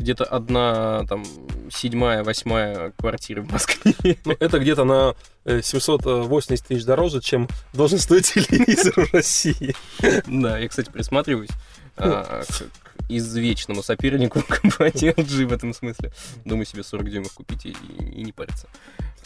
где-то 0.00 0.24
одна 0.24 1.04
там 1.08 1.24
седьмая, 1.70 2.24
восьмая 2.24 2.92
квартира 2.96 3.42
в 3.42 3.50
Москве. 3.50 3.94
Ну, 4.24 4.36
это 4.38 4.58
где-то 4.58 4.84
на 4.84 5.14
э, 5.44 5.60
780 5.62 6.66
тысяч 6.66 6.84
дороже, 6.84 7.20
чем 7.20 7.48
должен 7.72 7.98
стоить 7.98 8.32
телевизор 8.32 9.06
в 9.06 9.14
России. 9.14 9.74
Да, 10.26 10.58
я, 10.58 10.68
кстати, 10.68 10.90
присматриваюсь 10.90 11.50
а, 11.96 12.42
к, 12.42 12.46
к 12.48 13.10
извечному 13.10 13.82
сопернику 13.82 14.42
компании 14.48 15.14
LG 15.14 15.46
в 15.46 15.52
этом 15.52 15.74
смысле. 15.74 16.12
Думаю 16.44 16.66
себе 16.66 16.82
40 16.82 17.10
дюймов 17.10 17.32
купить 17.32 17.66
и, 17.66 17.70
и 17.70 18.22
не 18.22 18.32
париться. 18.32 18.68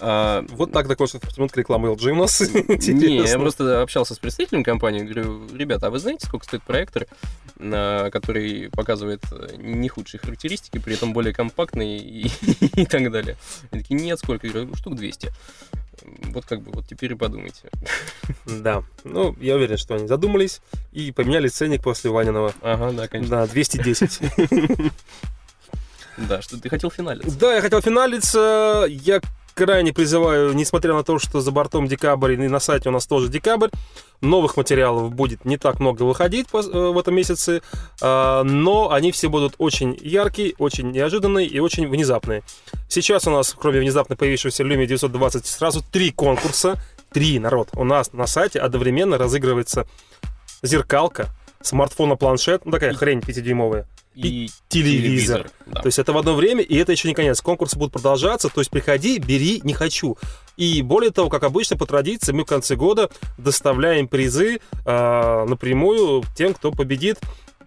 А, 0.00 0.44
Вот 0.50 0.72
так 0.72 0.86
закончилась 0.86 1.22
минутка 1.36 1.60
рекламы 1.60 1.88
LG 1.88 2.10
у 2.10 2.14
нас. 2.16 2.40
Не, 2.88 3.26
я 3.26 3.38
просто 3.38 3.82
общался 3.82 4.14
с 4.14 4.18
представителем 4.18 4.64
компании, 4.64 5.00
говорю, 5.00 5.46
ребята, 5.54 5.86
а 5.86 5.90
вы 5.90 5.98
знаете, 5.98 6.26
сколько 6.26 6.44
стоит 6.44 6.62
проектор, 6.62 7.06
который 7.56 8.70
показывает 8.70 9.22
э, 9.30 9.56
не 9.56 9.88
худшие 9.88 10.20
характеристики, 10.20 10.78
при 10.78 10.94
этом 10.94 11.12
более 11.12 11.32
компактный 11.32 11.98
и, 11.98 12.26
и 12.76 12.86
так 12.86 13.10
далее? 13.10 13.36
Они 13.70 13.82
такие, 13.82 14.00
нет, 14.00 14.18
сколько? 14.18 14.46
Я 14.46 14.52
говорю, 14.52 14.74
штук 14.74 14.96
200. 14.96 15.32
Вот 16.32 16.44
как 16.44 16.60
бы, 16.60 16.72
вот 16.72 16.86
теперь 16.86 17.12
и 17.12 17.14
подумайте. 17.14 17.70
Да. 18.46 18.82
Ну, 19.04 19.36
я 19.40 19.54
уверен, 19.54 19.78
что 19.78 19.94
они 19.94 20.08
задумались 20.08 20.60
и 20.92 21.12
поменяли 21.12 21.48
ценник 21.48 21.82
после 21.82 22.10
Ваниного. 22.10 22.52
Ага, 22.60 22.90
да, 22.92 23.08
конечно. 23.08 23.36
Да, 23.36 23.46
210. 23.46 24.20
Да, 26.16 26.40
что 26.42 26.60
ты 26.60 26.68
хотел 26.68 26.92
финалиться. 26.92 27.36
Да, 27.36 27.56
я 27.56 27.60
хотел 27.60 27.80
финалиться. 27.80 28.86
Я 28.88 29.20
крайне 29.54 29.92
призываю, 29.92 30.52
несмотря 30.52 30.94
на 30.94 31.04
то, 31.04 31.18
что 31.18 31.40
за 31.40 31.50
бортом 31.50 31.86
декабрь, 31.86 32.32
и 32.32 32.48
на 32.48 32.60
сайте 32.60 32.88
у 32.88 32.92
нас 32.92 33.06
тоже 33.06 33.28
декабрь, 33.28 33.68
новых 34.20 34.56
материалов 34.56 35.12
будет 35.12 35.44
не 35.44 35.56
так 35.56 35.80
много 35.80 36.02
выходить 36.02 36.48
э, 36.52 36.56
в 36.58 36.98
этом 36.98 37.14
месяце, 37.14 37.62
а, 38.02 38.42
но 38.42 38.90
они 38.90 39.12
все 39.12 39.28
будут 39.28 39.54
очень 39.58 39.96
яркие, 40.00 40.54
очень 40.58 40.90
неожиданные 40.90 41.46
и 41.46 41.60
очень 41.60 41.88
внезапные. 41.88 42.42
Сейчас 42.88 43.26
у 43.26 43.30
нас, 43.30 43.54
кроме 43.58 43.80
внезапно 43.80 44.16
появившегося 44.16 44.64
Lumia 44.64 44.86
920, 44.86 45.46
сразу 45.46 45.82
три 45.90 46.10
конкурса. 46.10 46.80
Три, 47.12 47.38
народ. 47.38 47.68
У 47.74 47.84
нас 47.84 48.12
на 48.12 48.26
сайте 48.26 48.58
одновременно 48.58 49.18
разыгрывается 49.18 49.86
зеркалка, 50.62 51.28
смартфон-планшет, 51.64 52.64
ну 52.64 52.72
такая 52.72 52.94
хрень 52.94 53.20
5-дюймовая, 53.20 53.86
и 54.14 54.48
телевизор. 54.68 55.50
да. 55.66 55.82
То 55.82 55.86
есть 55.86 55.98
это 55.98 56.12
в 56.12 56.18
одно 56.18 56.34
время, 56.34 56.62
и 56.62 56.76
это 56.76 56.92
еще 56.92 57.08
не 57.08 57.14
конец. 57.14 57.40
Конкурсы 57.40 57.76
будут 57.76 57.92
продолжаться, 57.92 58.48
то 58.48 58.60
есть 58.60 58.70
приходи, 58.70 59.18
бери, 59.18 59.60
не 59.64 59.72
хочу. 59.72 60.16
И 60.56 60.82
более 60.82 61.10
того, 61.10 61.28
как 61.28 61.42
обычно, 61.42 61.76
по 61.76 61.86
традиции, 61.86 62.32
мы 62.32 62.44
в 62.44 62.46
конце 62.46 62.76
года 62.76 63.10
доставляем 63.38 64.06
призы 64.06 64.60
э, 64.84 65.44
напрямую 65.48 66.22
тем, 66.36 66.54
кто 66.54 66.70
победит. 66.70 67.18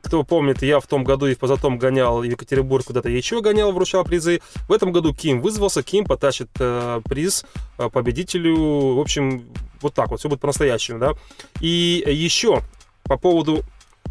Кто 0.02 0.24
помнит, 0.24 0.62
я 0.62 0.80
в 0.80 0.88
том 0.88 1.04
году 1.04 1.26
и 1.26 1.36
в 1.36 1.40
позатом 1.40 1.78
гонял 1.78 2.20
в 2.20 2.24
Екатеринбург, 2.24 2.86
куда-то 2.86 3.10
я 3.10 3.18
еще 3.18 3.42
гонял, 3.42 3.74
вручал 3.74 4.06
призы. 4.06 4.42
В 4.70 4.72
этом 4.72 4.94
году 4.94 5.14
Ким 5.14 5.42
вызвался, 5.42 5.84
Ким 5.84 6.06
потащит 6.06 6.50
э, 6.60 7.02
приз 7.04 7.46
э, 7.78 7.90
победителю. 7.90 8.94
В 8.94 9.00
общем, 9.02 9.50
вот 9.82 9.94
так 9.96 10.10
вот, 10.10 10.20
все 10.20 10.30
будет 10.30 10.40
по-настоящему, 10.40 11.00
да. 11.00 11.14
И 11.60 12.04
еще 12.08 12.62
по 13.04 13.18
поводу 13.18 13.66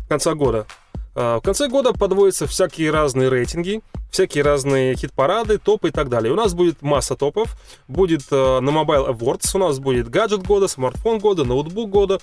конца 0.08 0.34
года. 0.34 0.66
А, 1.14 1.38
В 1.38 1.42
конце 1.42 1.68
года 1.68 1.92
подводятся 1.92 2.46
всякие 2.46 2.90
разные 2.90 3.28
рейтинги, 3.28 3.80
всякие 4.10 4.44
разные 4.44 4.94
хит-парады, 4.94 5.58
топы 5.58 5.88
и 5.88 5.90
так 5.90 6.08
далее. 6.08 6.32
У 6.32 6.36
нас 6.36 6.54
будет 6.54 6.82
масса 6.82 7.16
топов. 7.16 7.56
Будет 7.88 8.22
э, 8.30 8.60
на 8.60 8.70
Mobile 8.70 9.16
Awards, 9.16 9.50
у 9.54 9.58
нас 9.58 9.78
будет 9.78 10.08
гаджет 10.08 10.42
года, 10.46 10.68
смартфон 10.68 11.18
года, 11.18 11.44
ноутбук 11.44 11.90
года. 11.90 12.18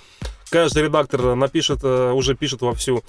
Каждый 0.49 0.83
редактор 0.83 1.35
напишет, 1.35 1.79
э, 1.83 2.11
уже 2.11 2.35
пишет 2.35 2.61
вовсю 2.61 3.03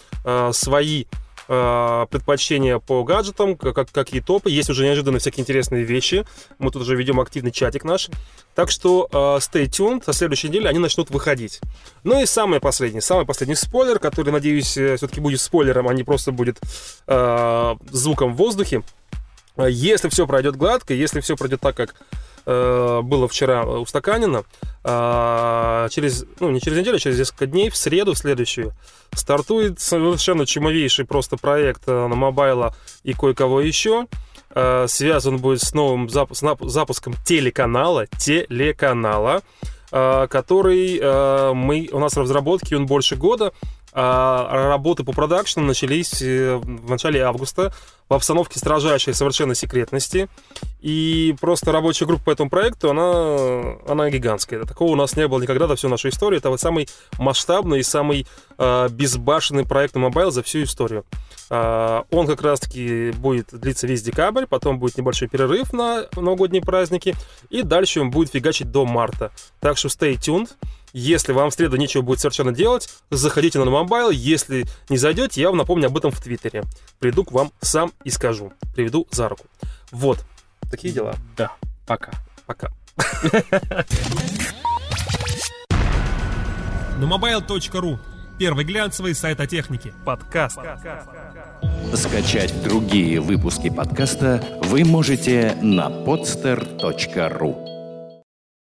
свои 0.53 1.05
предпочтения 1.47 2.79
по 2.79 3.05
гаджетам, 3.05 3.57
как, 3.57 3.75
как- 3.75 3.91
какие 3.93 4.21
топы. 4.21 4.51
Есть 4.51 4.71
уже 4.71 4.85
неожиданно 4.85 5.19
всякие 5.19 5.43
интересные 5.43 5.85
вещи. 5.85 6.25
Мы 6.59 6.71
тут 6.71 6.83
уже 6.83 6.97
ведем 6.97 7.21
активный 7.21 7.51
чатик 7.53 7.85
наш. 7.85 8.09
Так 8.55 8.71
что 8.71 9.09
э, 9.11 9.17
stay 9.17 9.67
tuned, 9.67 10.05
со 10.05 10.13
следующей 10.13 10.49
недели 10.49 10.67
они 10.69 10.79
начнут 10.79 11.11
выходить. 11.11 11.61
Ну 12.03 12.23
и 12.23 12.27
самый 12.27 12.61
последний, 12.61 13.01
самый 13.01 13.27
последний 13.27 13.57
спойлер, 13.57 13.99
который, 13.99 14.31
надеюсь, 14.31 14.69
все-таки 14.71 15.21
будет 15.21 15.41
спойлером, 15.41 15.89
а 15.89 15.95
не 15.95 16.05
просто 16.05 16.33
будет 16.33 16.59
э, 17.07 17.75
звуком 17.91 18.35
в 18.35 18.37
воздухе. 18.37 18.83
Э, 19.57 19.67
Если 19.71 20.09
все 20.09 20.27
пройдет 20.27 20.57
гладко, 20.57 20.95
если 20.95 21.21
все 21.21 21.37
пройдет 21.37 21.61
так, 21.61 21.77
как 21.77 21.95
э, 22.47 23.01
было 23.03 23.29
вчера 23.29 23.65
устаканено, 23.65 24.45
э, 24.85 25.89
через, 25.91 26.25
ну 26.41 26.51
не 26.51 26.61
через 26.61 26.79
неделю, 26.79 26.97
а 26.97 27.01
через 27.01 27.19
несколько 27.19 27.47
дней, 27.47 27.71
в 27.71 27.77
среду 27.77 28.15
следующую, 28.15 28.73
стартует 29.13 29.81
совершенно 29.81 30.47
чумовейший 30.47 31.05
просто 31.05 31.37
проект 31.37 31.83
э, 31.87 32.07
на 32.07 32.15
мобайла 32.15 32.75
и 33.03 33.13
кое-кого 33.13 33.61
еще. 33.61 34.07
Э, 34.55 34.87
Связан 34.89 35.39
будет 35.39 35.63
с 35.63 35.75
новым 35.75 36.07
зап- 36.07 36.35
с 36.35 36.73
запуском 36.73 37.15
телеканала, 37.25 38.07
телеканала, 38.19 39.43
э, 39.91 40.27
который 40.29 40.99
э, 41.01 41.53
мы, 41.55 41.89
у 41.93 41.99
нас 41.99 42.15
в 42.15 42.21
разработке, 42.21 42.77
он 42.77 42.87
больше 42.87 43.17
года, 43.17 43.53
а 43.97 44.69
работы 44.69 45.05
по 45.05 45.13
продакшну 45.13 45.63
начались 45.63 46.21
э, 46.21 46.57
в 46.57 46.91
начале 46.91 47.23
августа 47.23 47.73
в 48.09 48.15
обстановке 48.15 48.59
строжайшей 48.59 49.15
совершенно 49.15 49.55
секретности. 49.55 50.29
И 50.81 51.35
просто 51.41 51.71
рабочая 51.71 52.07
группа 52.07 52.25
по 52.25 52.31
этому 52.31 52.51
проекту, 52.51 52.91
она, 52.91 53.77
она 53.87 54.11
гигантская. 54.11 54.65
Такого 54.65 54.93
у 54.93 54.97
нас 54.97 55.17
не 55.17 55.29
было 55.29 55.41
никогда 55.41 55.69
за 55.69 55.77
всю 55.77 55.89
нашу 55.89 56.09
историю. 56.09 56.41
Это 56.41 56.51
вот 56.51 56.61
самый 56.61 56.89
масштабный 57.19 57.81
и 57.81 57.83
самый 57.85 58.27
э, 58.59 58.89
безбашенный 58.91 59.65
проект 59.65 59.95
Mobile 59.95 60.33
за 60.33 60.43
всю 60.43 60.65
историю. 60.65 61.05
А, 61.51 62.05
он 62.11 62.27
как 62.27 62.43
раз-таки 62.43 63.13
будет 63.13 63.49
длиться 63.53 63.87
весь 63.87 64.03
декабрь, 64.03 64.47
потом 64.47 64.79
будет 64.79 64.97
небольшой 64.97 65.29
перерыв 65.29 65.73
на 65.73 66.07
новогодние 66.17 66.63
праздники, 66.63 67.15
и 67.51 67.63
дальше 67.63 68.01
он 68.01 68.11
будет 68.11 68.31
фигачить 68.33 68.71
до 68.71 68.85
марта. 68.85 69.31
Так 69.61 69.79
что 69.79 69.89
stay 69.89 70.15
tuned. 70.15 70.51
Если 70.97 71.33
вам 71.33 71.51
в 71.51 71.55
среду 71.55 71.77
нечего 71.77 72.03
будет 72.03 72.21
совершенно 72.21 72.53
делать, 72.53 72.89
заходите 73.11 73.59
на 73.59 73.65
Mobile. 73.69 74.11
Если 74.11 74.65
не 74.89 74.97
зайдете, 74.97 75.41
я 75.41 75.49
вам 75.49 75.57
напомню 75.59 75.89
об 75.89 75.99
этом 75.99 76.13
в 76.13 76.21
Твиттере. 76.21 76.63
Приду 77.01 77.25
к 77.25 77.33
вам 77.33 77.51
сам 77.61 77.93
и 78.05 78.11
скажу. 78.11 78.53
Приведу 78.77 79.09
за 79.11 79.29
руку. 79.29 79.45
Вот. 79.91 80.25
Такие 80.71 80.95
дела. 80.95 81.17
Да, 81.37 81.51
пока. 81.85 82.13
Пока. 82.47 82.71
На 86.97 87.07
mobile.ru 87.07 87.99
Первый 88.39 88.65
глянцевый 88.65 89.17
сайт 89.17 89.41
о 89.41 89.49
технике. 89.49 89.93
Подкаст. 90.05 90.59
Скачать 91.95 92.63
другие 92.63 93.21
выпуски 93.21 93.69
подкаста 93.69 94.41
вы 94.63 94.85
можете 94.85 95.57
на 95.61 95.89
podster.ru 95.89 97.74